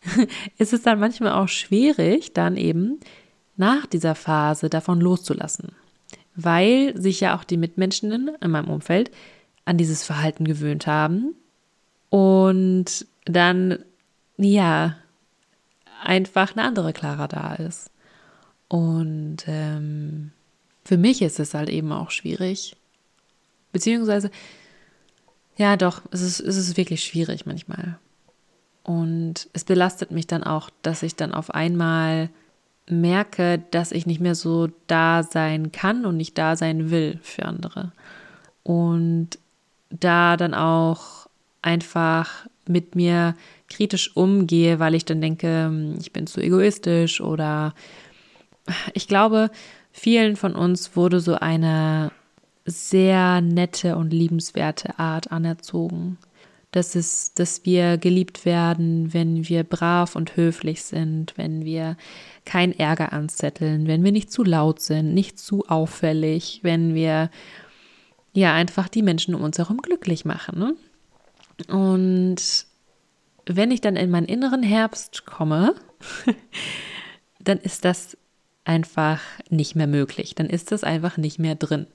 [0.59, 3.01] ist es dann manchmal auch schwierig, dann eben
[3.57, 5.73] nach dieser Phase davon loszulassen,
[6.35, 9.11] weil sich ja auch die Mitmenschen in meinem Umfeld
[9.65, 11.35] an dieses Verhalten gewöhnt haben
[12.11, 13.79] und dann,
[14.37, 14.97] ja,
[16.07, 17.91] einfach eine andere Clara da ist.
[18.69, 20.33] Und ähm,
[20.85, 22.77] für mich ist es halt eben auch schwierig,
[23.73, 24.31] beziehungsweise
[25.57, 27.99] ja, doch, es ist, es ist wirklich schwierig manchmal.
[28.83, 32.31] Und es belastet mich dann auch, dass ich dann auf einmal
[32.89, 37.47] merke, dass ich nicht mehr so da sein kann und nicht da sein will für
[37.47, 37.93] andere.
[38.63, 39.39] Und
[39.91, 41.29] da dann auch
[41.63, 43.35] einfach mit mir
[43.69, 47.75] kritisch umgehe, weil ich dann denke, ich bin zu egoistisch oder
[48.95, 49.51] ich glaube,
[49.93, 52.11] vielen von uns wurde so eine
[52.65, 56.19] sehr nette und liebenswerte Art anerzogen.
[56.77, 61.97] dass es, dass wir geliebt werden, wenn wir brav und höflich sind, wenn wir
[62.45, 67.31] kein Ärger anzetteln, wenn wir nicht zu laut sind, nicht zu auffällig, wenn wir
[68.35, 70.59] ja einfach die Menschen um uns herum glücklich machen.
[70.59, 70.77] Ne?
[71.75, 72.67] Und
[73.47, 75.75] wenn ich dann in meinen inneren Herbst komme,
[77.41, 78.17] dann ist das
[78.65, 80.35] einfach nicht mehr möglich.
[80.35, 81.87] Dann ist das einfach nicht mehr drin.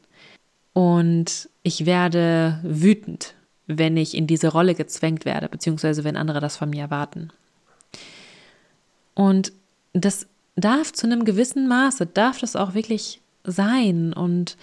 [0.74, 3.36] Und ich werde wütend,
[3.68, 7.32] wenn ich in diese Rolle gezwängt werde, beziehungsweise wenn andere das von mir erwarten.
[9.14, 9.52] Und
[9.94, 14.14] das darf zu einem gewissen Maße, darf das auch wirklich sein.
[14.14, 14.56] Und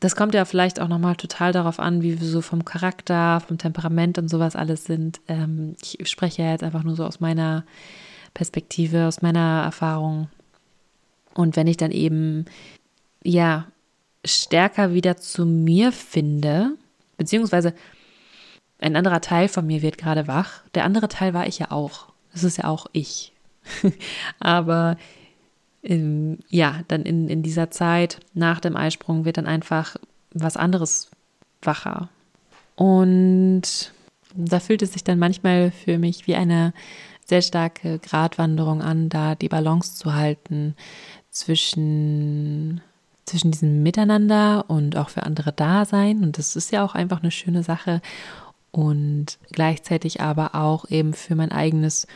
[0.00, 3.58] das kommt ja vielleicht auch nochmal total darauf an, wie wir so vom Charakter, vom
[3.58, 5.20] Temperament und sowas alles sind.
[5.28, 7.64] Ähm, ich spreche ja jetzt einfach nur so aus meiner
[8.34, 10.28] Perspektive, aus meiner Erfahrung.
[11.34, 12.46] Und wenn ich dann eben,
[13.22, 13.66] ja,
[14.24, 16.76] stärker wieder zu mir finde,
[17.16, 17.74] beziehungsweise
[18.78, 20.62] ein anderer Teil von mir wird gerade wach.
[20.74, 22.12] Der andere Teil war ich ja auch.
[22.32, 23.32] Das ist ja auch ich.
[24.40, 24.96] Aber
[25.82, 29.96] ähm, ja, dann in, in dieser Zeit nach dem Eisprung wird dann einfach
[30.32, 31.10] was anderes
[31.62, 32.08] wacher.
[32.76, 33.92] Und
[34.34, 36.72] da fühlt es sich dann manchmal für mich wie eine
[37.24, 40.74] sehr starke Gratwanderung an, da die Balance zu halten
[41.30, 42.80] zwischen
[43.26, 46.24] zwischen diesem Miteinander und auch für andere da sein.
[46.24, 48.02] Und das ist ja auch einfach eine schöne Sache.
[48.72, 52.06] Und gleichzeitig aber auch eben für mein eigenes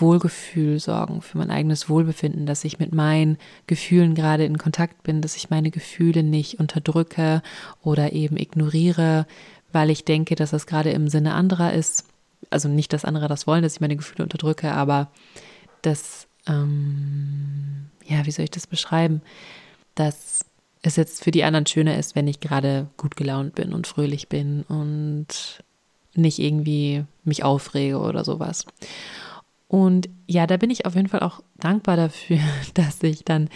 [0.00, 5.22] Wohlgefühl sorgen, für mein eigenes Wohlbefinden, dass ich mit meinen Gefühlen gerade in Kontakt bin,
[5.22, 7.42] dass ich meine Gefühle nicht unterdrücke
[7.82, 9.26] oder eben ignoriere,
[9.72, 12.04] weil ich denke, dass das gerade im Sinne anderer ist.
[12.50, 15.10] Also nicht, dass andere das wollen, dass ich meine Gefühle unterdrücke, aber
[15.82, 19.22] dass, ähm, ja, wie soll ich das beschreiben?
[19.94, 20.44] Dass
[20.82, 24.28] es jetzt für die anderen schöner ist, wenn ich gerade gut gelaunt bin und fröhlich
[24.28, 25.62] bin und
[26.14, 28.66] nicht irgendwie mich aufrege oder sowas.
[29.68, 32.38] Und ja, da bin ich auf jeden Fall auch dankbar dafür,
[32.74, 33.48] dass ich dann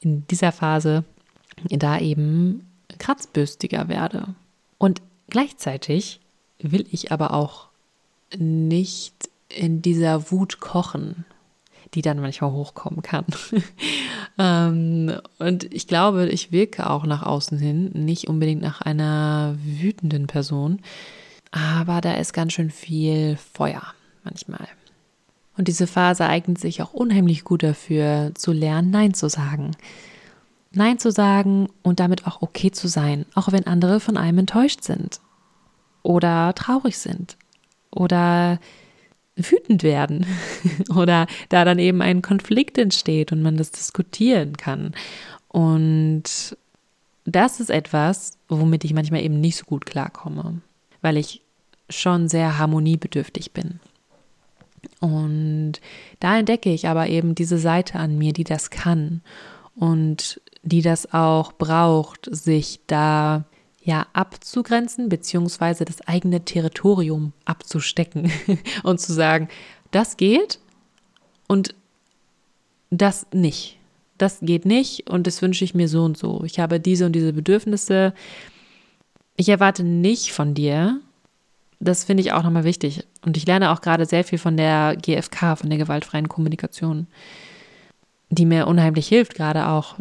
[0.00, 1.04] in dieser Phase
[1.68, 2.66] da eben
[2.98, 4.34] kratzbürstiger werde.
[4.78, 6.20] Und gleichzeitig
[6.58, 7.68] will ich aber auch
[8.36, 11.24] nicht in dieser Wut kochen,
[11.94, 13.26] die dann manchmal hochkommen kann.
[14.38, 20.26] ähm, und ich glaube, ich wirke auch nach außen hin nicht unbedingt nach einer wütenden
[20.26, 20.80] Person,
[21.50, 23.82] aber da ist ganz schön viel Feuer
[24.24, 24.66] manchmal.
[25.56, 29.72] Und diese Phase eignet sich auch unheimlich gut dafür, zu lernen, Nein zu sagen.
[30.72, 34.82] Nein zu sagen und damit auch okay zu sein, auch wenn andere von einem enttäuscht
[34.82, 35.20] sind
[36.02, 37.36] oder traurig sind
[37.90, 38.58] oder
[39.36, 40.26] wütend werden
[40.96, 44.94] oder da dann eben ein Konflikt entsteht und man das diskutieren kann.
[45.48, 46.56] Und
[47.24, 50.62] das ist etwas, womit ich manchmal eben nicht so gut klarkomme,
[51.02, 51.42] weil ich
[51.90, 53.80] schon sehr harmoniebedürftig bin.
[55.00, 55.74] Und
[56.20, 59.22] da entdecke ich aber eben diese Seite an mir, die das kann
[59.74, 63.44] und die das auch braucht, sich da
[63.82, 68.30] ja abzugrenzen, beziehungsweise das eigene Territorium abzustecken
[68.82, 69.48] und zu sagen,
[69.90, 70.60] das geht
[71.48, 71.74] und
[72.90, 73.78] das nicht.
[74.18, 76.44] Das geht nicht und das wünsche ich mir so und so.
[76.44, 78.14] Ich habe diese und diese Bedürfnisse.
[79.36, 81.00] Ich erwarte nicht von dir.
[81.84, 83.04] Das finde ich auch nochmal wichtig.
[83.26, 87.08] Und ich lerne auch gerade sehr viel von der GFK, von der gewaltfreien Kommunikation,
[88.30, 89.96] die mir unheimlich hilft, gerade auch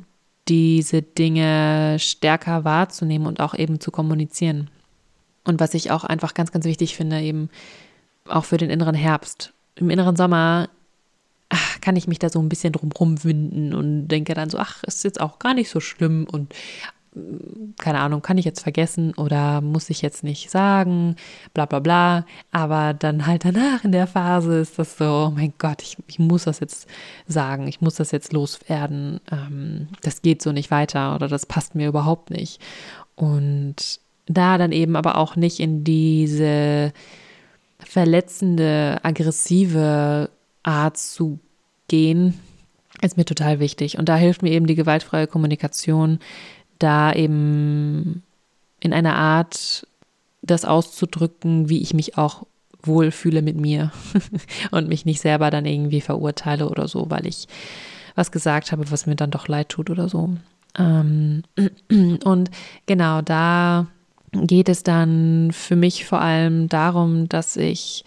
[0.48, 4.70] diese Dinge stärker wahrzunehmen und auch eben zu kommunizieren.
[5.44, 7.50] Und was ich auch einfach ganz, ganz wichtig finde, eben
[8.28, 9.52] auch für den inneren Herbst.
[9.74, 10.70] Im inneren Sommer
[11.50, 14.84] ach, kann ich mich da so ein bisschen drum rumwinden und denke dann so, ach,
[14.84, 16.54] ist jetzt auch gar nicht so schlimm und
[17.78, 21.18] keine Ahnung, kann ich jetzt vergessen oder muss ich jetzt nicht sagen,
[21.54, 22.26] bla bla bla.
[22.52, 26.20] Aber dann halt danach in der Phase ist das so, oh mein Gott, ich, ich
[26.20, 26.88] muss das jetzt
[27.28, 29.20] sagen, ich muss das jetzt loswerden.
[29.30, 32.62] Ähm, das geht so nicht weiter oder das passt mir überhaupt nicht.
[33.16, 36.94] Und da dann eben aber auch nicht in diese
[37.80, 40.30] verletzende, aggressive
[40.64, 41.40] Art zu
[41.90, 42.40] gehen,
[43.02, 43.98] ist mir total wichtig.
[43.98, 46.20] Und da hilft mir eben die gewaltfreie Kommunikation,
[46.84, 48.24] da eben
[48.80, 49.88] in einer Art
[50.42, 52.46] das auszudrücken, wie ich mich auch
[52.84, 53.92] wohlfühle mit mir
[54.72, 57.48] und mich nicht selber dann irgendwie verurteile oder so, weil ich
[58.16, 60.32] was gesagt habe, was mir dann doch leid tut oder so.
[60.78, 61.44] Ähm,
[62.24, 62.50] und
[62.86, 63.88] genau da
[64.34, 68.04] geht es dann für mich vor allem darum, dass ich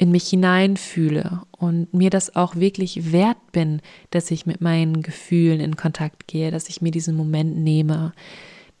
[0.00, 5.60] in mich hineinfühle und mir das auch wirklich wert bin, dass ich mit meinen Gefühlen
[5.60, 8.14] in Kontakt gehe, dass ich mir diesen Moment nehme,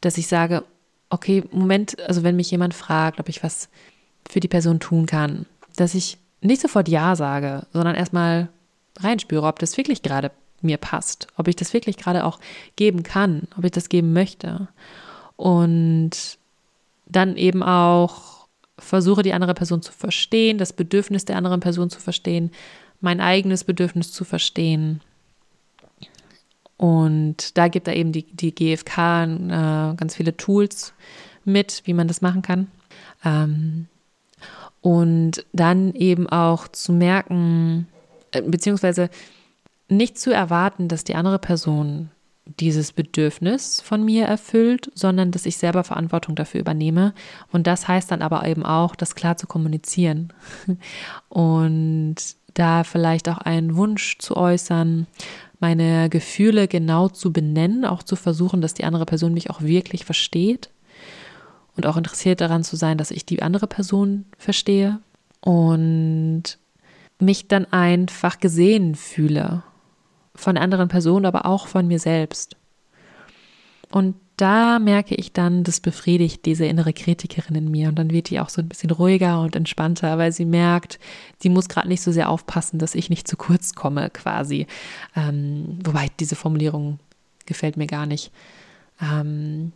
[0.00, 0.64] dass ich sage,
[1.10, 3.68] okay, Moment, also wenn mich jemand fragt, ob ich was
[4.30, 5.44] für die Person tun kann.
[5.76, 8.48] Dass ich nicht sofort Ja sage, sondern erstmal
[8.98, 10.30] reinspüre, ob das wirklich gerade
[10.62, 12.40] mir passt, ob ich das wirklich gerade auch
[12.76, 14.68] geben kann, ob ich das geben möchte.
[15.36, 16.38] Und
[17.04, 18.39] dann eben auch
[18.80, 22.50] versuche, die andere Person zu verstehen, das Bedürfnis der anderen Person zu verstehen,
[23.00, 25.00] mein eigenes Bedürfnis zu verstehen.
[26.76, 30.94] Und da gibt er eben die, die GfK äh, ganz viele Tools
[31.44, 32.68] mit, wie man das machen kann.
[33.24, 33.86] Ähm,
[34.80, 37.86] und dann eben auch zu merken,
[38.30, 39.10] äh, beziehungsweise
[39.88, 42.10] nicht zu erwarten, dass die andere Person
[42.58, 47.14] dieses Bedürfnis von mir erfüllt, sondern dass ich selber Verantwortung dafür übernehme.
[47.52, 50.32] Und das heißt dann aber eben auch, das klar zu kommunizieren
[51.28, 52.16] und
[52.54, 55.06] da vielleicht auch einen Wunsch zu äußern,
[55.60, 60.04] meine Gefühle genau zu benennen, auch zu versuchen, dass die andere Person mich auch wirklich
[60.04, 60.70] versteht
[61.76, 64.98] und auch interessiert daran zu sein, dass ich die andere Person verstehe
[65.40, 66.58] und
[67.18, 69.62] mich dann einfach gesehen fühle
[70.40, 72.56] von anderen Personen, aber auch von mir selbst.
[73.90, 78.30] Und da merke ich dann, das befriedigt diese innere Kritikerin in mir und dann wird
[78.30, 80.98] die auch so ein bisschen ruhiger und entspannter, weil sie merkt,
[81.38, 84.66] sie muss gerade nicht so sehr aufpassen, dass ich nicht zu kurz komme quasi.
[85.14, 87.00] Ähm, wobei diese Formulierung
[87.44, 88.32] gefällt mir gar nicht.
[89.02, 89.72] Ähm,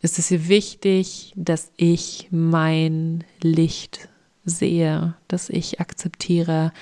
[0.00, 4.08] es ist ihr wichtig, dass ich mein Licht
[4.44, 6.72] sehe, dass ich akzeptiere,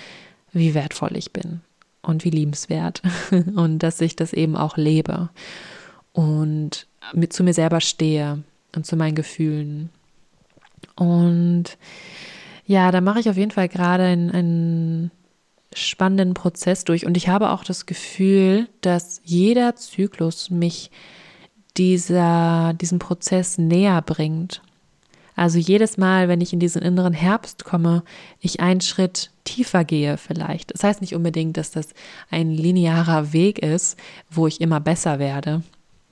[0.53, 1.61] wie wertvoll ich bin
[2.07, 5.29] und wie liebenswert und dass ich das eben auch lebe
[6.13, 8.43] und mit zu mir selber stehe
[8.75, 9.91] und zu meinen Gefühlen.
[10.97, 11.77] Und
[12.67, 15.11] ja, da mache ich auf jeden Fall gerade einen, einen
[15.73, 20.91] spannenden Prozess durch und ich habe auch das Gefühl, dass jeder Zyklus mich
[21.77, 24.63] dieser, diesen Prozess näher bringt.
[25.37, 28.03] Also jedes Mal, wenn ich in diesen inneren Herbst komme,
[28.41, 30.73] ich einen Schritt tiefer gehe vielleicht.
[30.73, 31.91] Das heißt nicht unbedingt, dass das
[32.31, 33.99] ein linearer Weg ist,
[34.31, 35.63] wo ich immer besser werde.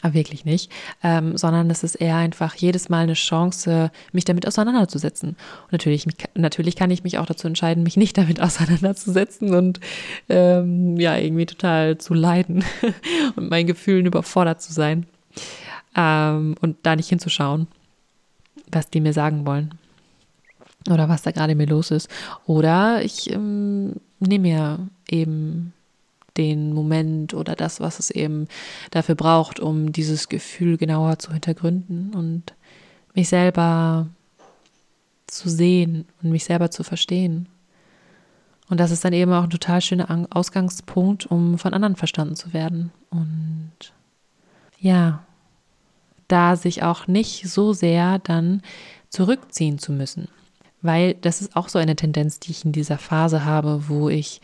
[0.02, 0.70] Aber ah, wirklich nicht,
[1.02, 5.30] ähm, sondern es ist eher einfach jedes Mal eine Chance, mich damit auseinanderzusetzen.
[5.30, 9.80] Und natürlich, natürlich kann ich mich auch dazu entscheiden, mich nicht damit auseinanderzusetzen und
[10.28, 12.62] ähm, ja, irgendwie total zu leiden
[13.36, 15.06] und meinen Gefühlen überfordert zu sein
[15.96, 17.66] ähm, und da nicht hinzuschauen
[18.74, 19.74] was die mir sagen wollen.
[20.90, 22.08] Oder was da gerade mir los ist.
[22.46, 25.72] Oder ich ähm, nehme mir eben
[26.36, 28.48] den Moment oder das, was es eben
[28.90, 32.54] dafür braucht, um dieses Gefühl genauer zu hintergründen und
[33.14, 34.08] mich selber
[35.26, 37.48] zu sehen und mich selber zu verstehen.
[38.68, 42.52] Und das ist dann eben auch ein total schöner Ausgangspunkt, um von anderen verstanden zu
[42.52, 42.90] werden.
[43.10, 43.92] Und
[44.80, 45.24] ja,
[46.28, 48.62] da sich auch nicht so sehr dann
[49.10, 50.28] zurückziehen zu müssen.
[50.82, 54.40] Weil das ist auch so eine Tendenz, die ich in dieser Phase habe, wo ich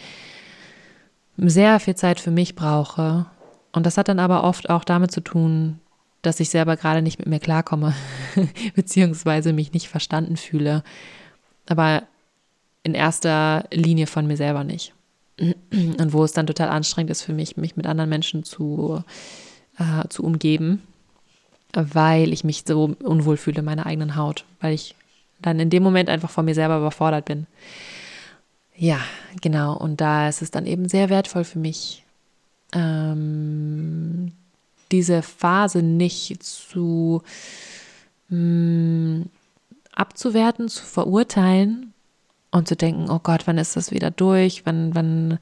[1.36, 3.26] sehr viel Zeit für mich brauche.
[3.72, 5.80] Und das hat dann aber oft auch damit zu tun,
[6.22, 7.94] dass ich selber gerade nicht mit mir klarkomme,
[8.74, 10.82] beziehungsweise mich nicht verstanden fühle.
[11.68, 12.04] Aber
[12.82, 14.94] in erster Linie von mir selber nicht.
[15.38, 19.02] Und wo es dann total anstrengend ist für mich, mich mit anderen Menschen zu,
[19.78, 20.82] äh, zu umgeben
[21.72, 24.94] weil ich mich so unwohl fühle in meiner eigenen Haut, weil ich
[25.40, 27.46] dann in dem Moment einfach von mir selber überfordert bin.
[28.76, 28.98] Ja,
[29.40, 29.76] genau.
[29.76, 32.04] Und da ist es dann eben sehr wertvoll für mich,
[32.72, 34.32] ähm,
[34.90, 37.22] diese Phase nicht zu
[38.28, 39.30] mh, mm,
[39.92, 41.92] abzuwerten, zu verurteilen
[42.50, 44.64] und zu denken, oh Gott, wann ist das wieder durch?
[44.64, 45.38] Wann, wann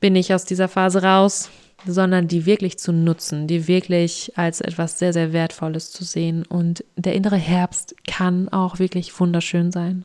[0.00, 1.50] bin ich aus dieser Phase raus?
[1.86, 6.44] Sondern die wirklich zu nutzen, die wirklich als etwas sehr, sehr Wertvolles zu sehen.
[6.46, 10.04] Und der innere Herbst kann auch wirklich wunderschön sein.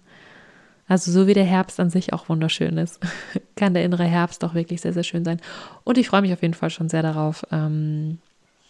[0.87, 2.99] Also so wie der Herbst an sich auch wunderschön ist,
[3.55, 5.41] kann der innere Herbst auch wirklich sehr, sehr schön sein.
[5.83, 7.45] Und ich freue mich auf jeden Fall schon sehr darauf.
[7.51, 8.19] Ähm,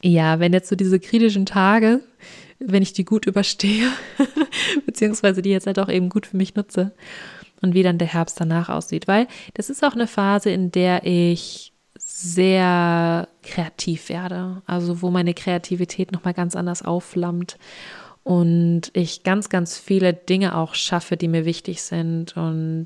[0.02, 2.02] ja, wenn jetzt so diese kritischen Tage,
[2.60, 3.90] wenn ich die gut überstehe,
[4.86, 6.92] beziehungsweise die jetzt halt auch eben gut für mich nutze
[7.62, 11.06] und wie dann der Herbst danach aussieht, weil das ist auch eine Phase, in der
[11.06, 11.74] ich
[12.20, 17.60] sehr kreativ werde, also wo meine Kreativität nochmal ganz anders aufflammt
[18.24, 22.86] und ich ganz, ganz viele Dinge auch schaffe, die mir wichtig sind und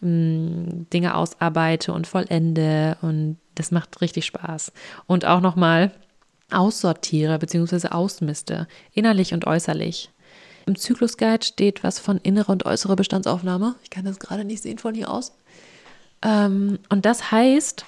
[0.00, 4.72] mh, mm, Dinge ausarbeite und vollende und das macht richtig Spaß.
[5.06, 5.92] Und auch nochmal
[6.50, 7.90] aussortiere bzw.
[7.90, 10.10] ausmiste, innerlich und äußerlich.
[10.66, 13.76] Im Zyklusguide steht was von innere und äußere Bestandsaufnahme.
[13.84, 15.32] Ich kann das gerade nicht sehen von hier aus.
[16.22, 17.84] Ähm, und das heißt,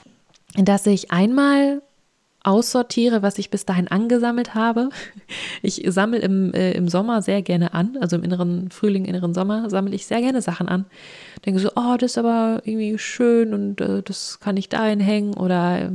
[0.57, 1.83] dass ich einmal
[2.47, 4.91] aussortiere, was ich bis dahin angesammelt habe.
[5.63, 9.69] Ich sammle im, äh, im Sommer sehr gerne an, also im inneren Frühling, inneren Sommer
[9.69, 10.85] sammle ich sehr gerne Sachen an.
[11.45, 15.35] Denke so, oh, das ist aber irgendwie schön und äh, das kann ich dahin hängen.
[15.35, 15.91] Oder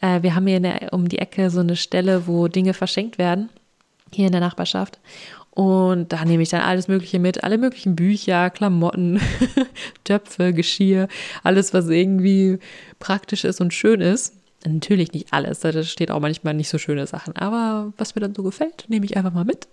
[0.00, 3.48] äh, wir haben hier der, um die Ecke so eine Stelle, wo Dinge verschenkt werden,
[4.12, 4.98] hier in der Nachbarschaft.
[5.54, 9.20] Und da nehme ich dann alles Mögliche mit, alle möglichen Bücher, Klamotten,
[10.04, 11.08] Töpfe, Geschirr,
[11.42, 12.58] alles, was irgendwie
[12.98, 14.34] praktisch ist und schön ist.
[14.64, 18.34] Natürlich nicht alles, da steht auch manchmal nicht so schöne Sachen, aber was mir dann
[18.34, 19.68] so gefällt, nehme ich einfach mal mit.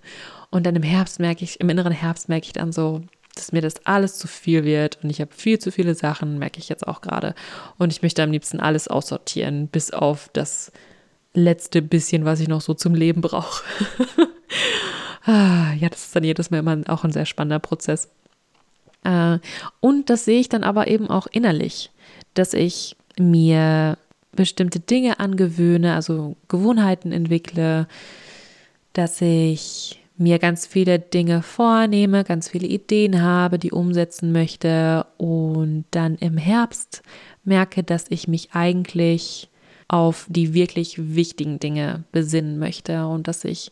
[0.50, 3.02] Und dann im Herbst merke ich, im inneren Herbst merke ich dann so,
[3.36, 6.60] dass mir das alles zu viel wird und ich habe viel zu viele Sachen, merke
[6.60, 7.36] ich jetzt auch gerade.
[7.78, 10.72] Und ich möchte am liebsten alles aussortieren, bis auf das
[11.34, 13.64] letzte bisschen, was ich noch so zum Leben brauche.
[15.26, 18.10] ah, ja, das ist dann jedes Mal immer auch ein sehr spannender Prozess.
[19.04, 19.40] Äh,
[19.80, 21.92] und das sehe ich dann aber eben auch innerlich,
[22.34, 23.98] dass ich mir
[24.32, 27.88] bestimmte Dinge angewöhne, also Gewohnheiten entwickle,
[28.94, 35.86] dass ich mir ganz viele Dinge vornehme, ganz viele Ideen habe, die umsetzen möchte und
[35.92, 37.04] dann im Herbst
[37.46, 39.50] merke, dass ich mich eigentlich
[39.88, 43.72] auf die wirklich wichtigen Dinge besinnen möchte und dass ich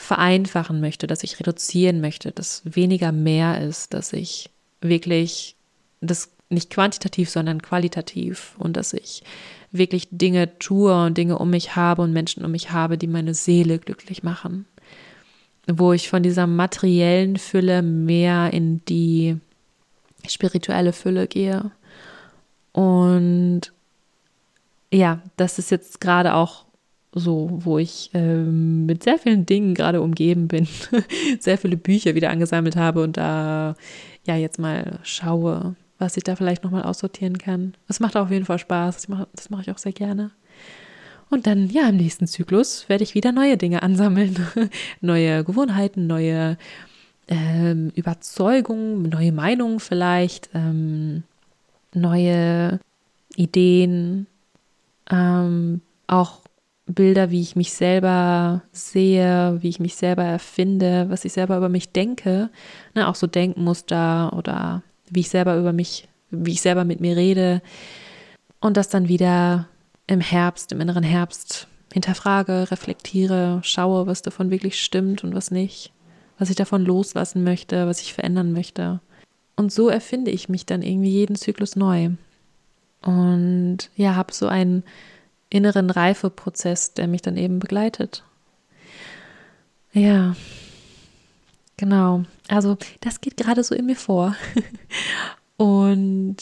[0.00, 4.48] vereinfachen möchte, dass ich reduzieren möchte, dass weniger mehr ist, dass ich
[4.80, 5.56] wirklich
[6.00, 9.22] das nicht quantitativ, sondern qualitativ und dass ich
[9.70, 13.34] wirklich Dinge tue und Dinge um mich habe und Menschen um mich habe, die meine
[13.34, 14.64] Seele glücklich machen.
[15.70, 19.36] Wo ich von dieser materiellen Fülle mehr in die
[20.26, 21.70] spirituelle Fülle gehe.
[22.72, 23.70] Und
[24.90, 26.64] ja, das ist jetzt gerade auch
[27.12, 30.68] so, wo ich ähm, mit sehr vielen Dingen gerade umgeben bin,
[31.40, 33.74] sehr viele Bücher wieder angesammelt habe und da
[34.26, 37.74] ja jetzt mal schaue, was ich da vielleicht nochmal aussortieren kann.
[37.88, 38.96] Es macht auf jeden Fall Spaß.
[38.96, 40.30] Das mache, das mache ich auch sehr gerne.
[41.30, 44.36] Und dann, ja, im nächsten Zyklus werde ich wieder neue Dinge ansammeln.
[45.00, 46.56] neue Gewohnheiten, neue
[47.28, 51.22] ähm, Überzeugungen, neue Meinungen vielleicht, ähm,
[51.94, 52.80] neue
[53.36, 54.26] Ideen,
[55.10, 56.39] ähm, auch
[56.92, 61.68] Bilder, wie ich mich selber sehe, wie ich mich selber erfinde, was ich selber über
[61.68, 62.50] mich denke.
[62.94, 67.16] Ne, auch so Denkmuster oder wie ich selber über mich, wie ich selber mit mir
[67.16, 67.62] rede
[68.60, 69.68] und das dann wieder
[70.06, 75.92] im Herbst, im inneren Herbst hinterfrage, reflektiere, schaue, was davon wirklich stimmt und was nicht,
[76.38, 79.00] was ich davon loslassen möchte, was ich verändern möchte.
[79.56, 82.10] Und so erfinde ich mich dann irgendwie jeden Zyklus neu.
[83.02, 84.84] Und ja, habe so einen
[85.50, 88.24] inneren Reifeprozess, der mich dann eben begleitet.
[89.92, 90.34] Ja,
[91.80, 92.24] Genau.
[92.48, 94.36] Also das geht gerade so in mir vor.
[95.56, 96.36] Und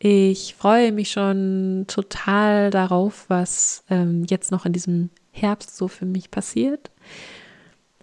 [0.00, 6.06] ich freue mich schon total darauf, was ähm, jetzt noch in diesem Herbst so für
[6.06, 6.90] mich passiert.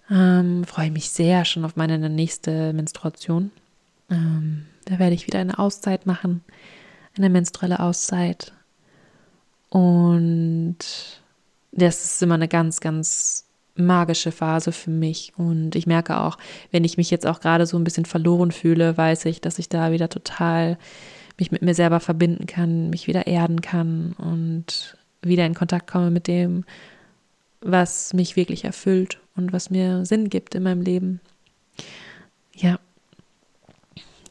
[0.09, 3.51] Ähm, freue mich sehr schon auf meine nächste Menstruation.
[4.09, 6.41] Ähm, da werde ich wieder eine Auszeit machen,
[7.17, 8.53] eine menstruelle Auszeit.
[9.69, 10.77] Und
[11.71, 13.45] das ist immer eine ganz, ganz
[13.75, 15.33] magische Phase für mich.
[15.37, 16.37] Und ich merke auch,
[16.71, 19.69] wenn ich mich jetzt auch gerade so ein bisschen verloren fühle, weiß ich, dass ich
[19.69, 20.77] da wieder total
[21.37, 26.11] mich mit mir selber verbinden kann, mich wieder erden kann und wieder in Kontakt komme
[26.11, 26.65] mit dem,
[27.61, 31.21] was mich wirklich erfüllt und was mir Sinn gibt in meinem Leben.
[32.53, 32.79] Ja,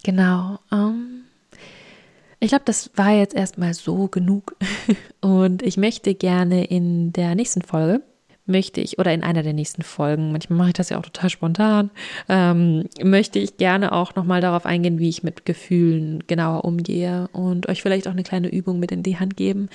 [0.03, 0.59] genau.
[0.71, 1.18] Um, ähm,
[2.41, 4.57] ich glaube, das war jetzt erstmal so genug.
[5.21, 8.03] Und ich möchte gerne in der nächsten Folge
[8.49, 11.31] möchte ich, oder in einer der nächsten Folgen, manchmal mache ich das ja auch total
[11.31, 11.91] spontan,
[12.29, 17.69] ähm, möchte ich gerne auch nochmal darauf eingehen, wie ich mit Gefühlen genauer umgehe und
[17.69, 19.69] euch vielleicht auch eine kleine Übung mit in die Hand geben.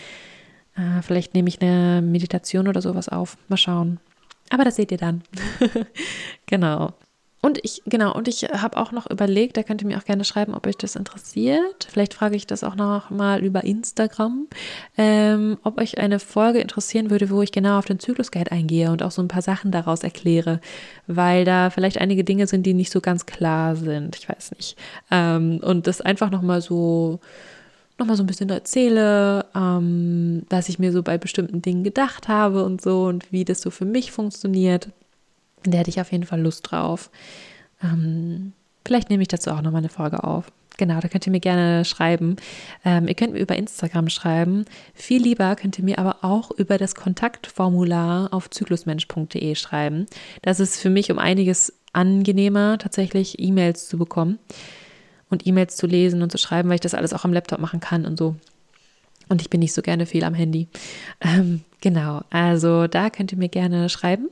[0.76, 3.38] Äh, vielleicht nehme ich eine Meditation oder sowas auf.
[3.47, 3.99] Mal schauen.
[4.49, 5.22] Aber das seht ihr dann.
[6.47, 6.93] genau.
[7.46, 10.24] Und ich, genau, und ich habe auch noch überlegt, da könnt ihr mir auch gerne
[10.24, 11.89] schreiben, ob euch das interessiert.
[11.91, 14.48] Vielleicht frage ich das auch noch mal über Instagram,
[14.98, 19.04] ähm, ob euch eine Folge interessieren würde, wo ich genau auf den Zyklusguide eingehe und
[19.04, 20.62] auch so ein paar Sachen daraus erkläre,
[21.06, 24.16] weil da vielleicht einige Dinge sind, die nicht so ganz klar sind.
[24.16, 24.78] Ich weiß nicht.
[25.12, 27.20] Ähm, und das einfach noch mal so
[28.00, 32.30] noch mal so ein bisschen erzähle, ähm, was ich mir so bei bestimmten Dingen gedacht
[32.30, 34.88] habe und so und wie das so für mich funktioniert.
[35.66, 37.09] Da hätte ich auf jeden Fall Lust drauf.
[37.84, 38.53] Ähm,
[38.86, 40.51] vielleicht nehme ich dazu auch nochmal eine Folge auf.
[40.78, 42.36] Genau, da könnt ihr mir gerne schreiben.
[42.84, 44.66] Ähm, ihr könnt mir über Instagram schreiben.
[44.95, 50.07] Viel lieber könnt ihr mir aber auch über das Kontaktformular auf zyklusmensch.de schreiben.
[50.41, 54.39] Das ist für mich um einiges angenehmer, tatsächlich E-Mails zu bekommen
[55.30, 57.80] und E-Mails zu lesen und zu schreiben, weil ich das alles auch am Laptop machen
[57.80, 58.36] kann und so.
[59.30, 60.68] Und ich bin nicht so gerne viel am Handy.
[61.22, 64.30] Ähm, Genau, also da könnt ihr mir gerne schreiben.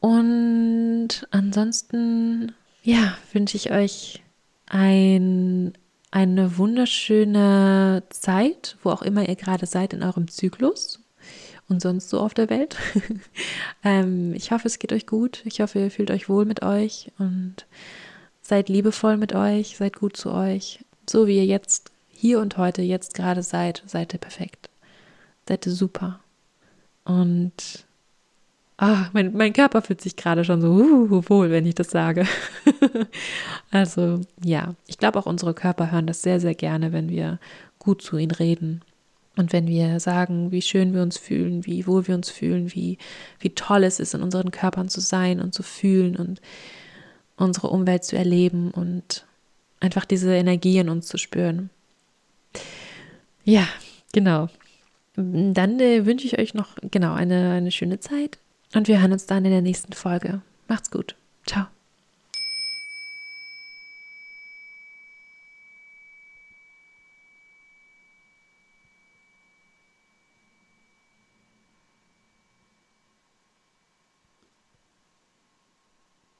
[0.00, 4.22] Und ansonsten, ja, wünsche ich euch
[4.66, 5.72] ein,
[6.10, 11.00] eine wunderschöne Zeit, wo auch immer ihr gerade seid in eurem Zyklus
[11.68, 12.76] und sonst so auf der Welt.
[13.84, 15.42] ähm, ich hoffe, es geht euch gut.
[15.44, 17.66] Ich hoffe, ihr fühlt euch wohl mit euch und
[18.42, 20.84] seid liebevoll mit euch, seid gut zu euch.
[21.08, 24.70] So wie ihr jetzt hier und heute, jetzt gerade seid, seid ihr perfekt.
[25.48, 26.20] Seid ihr super.
[27.04, 27.86] Und
[28.78, 32.26] ah, mein, mein Körper fühlt sich gerade schon so uh, wohl, wenn ich das sage.
[33.70, 37.38] also ja, ich glaube auch unsere Körper hören das sehr, sehr gerne, wenn wir
[37.78, 38.82] gut zu ihnen reden.
[39.36, 42.96] Und wenn wir sagen, wie schön wir uns fühlen, wie wohl wir uns fühlen, wie,
[43.38, 46.40] wie toll es ist, in unseren Körpern zu sein und zu fühlen und
[47.36, 49.26] unsere Umwelt zu erleben und
[49.78, 51.68] einfach diese Energie in uns zu spüren.
[53.44, 53.68] Ja,
[54.12, 54.48] genau.
[55.16, 58.38] Dann äh, wünsche ich euch noch genau eine, eine schöne Zeit
[58.74, 60.42] und wir hören uns dann in der nächsten Folge.
[60.68, 61.16] Macht's gut.
[61.46, 61.66] Ciao.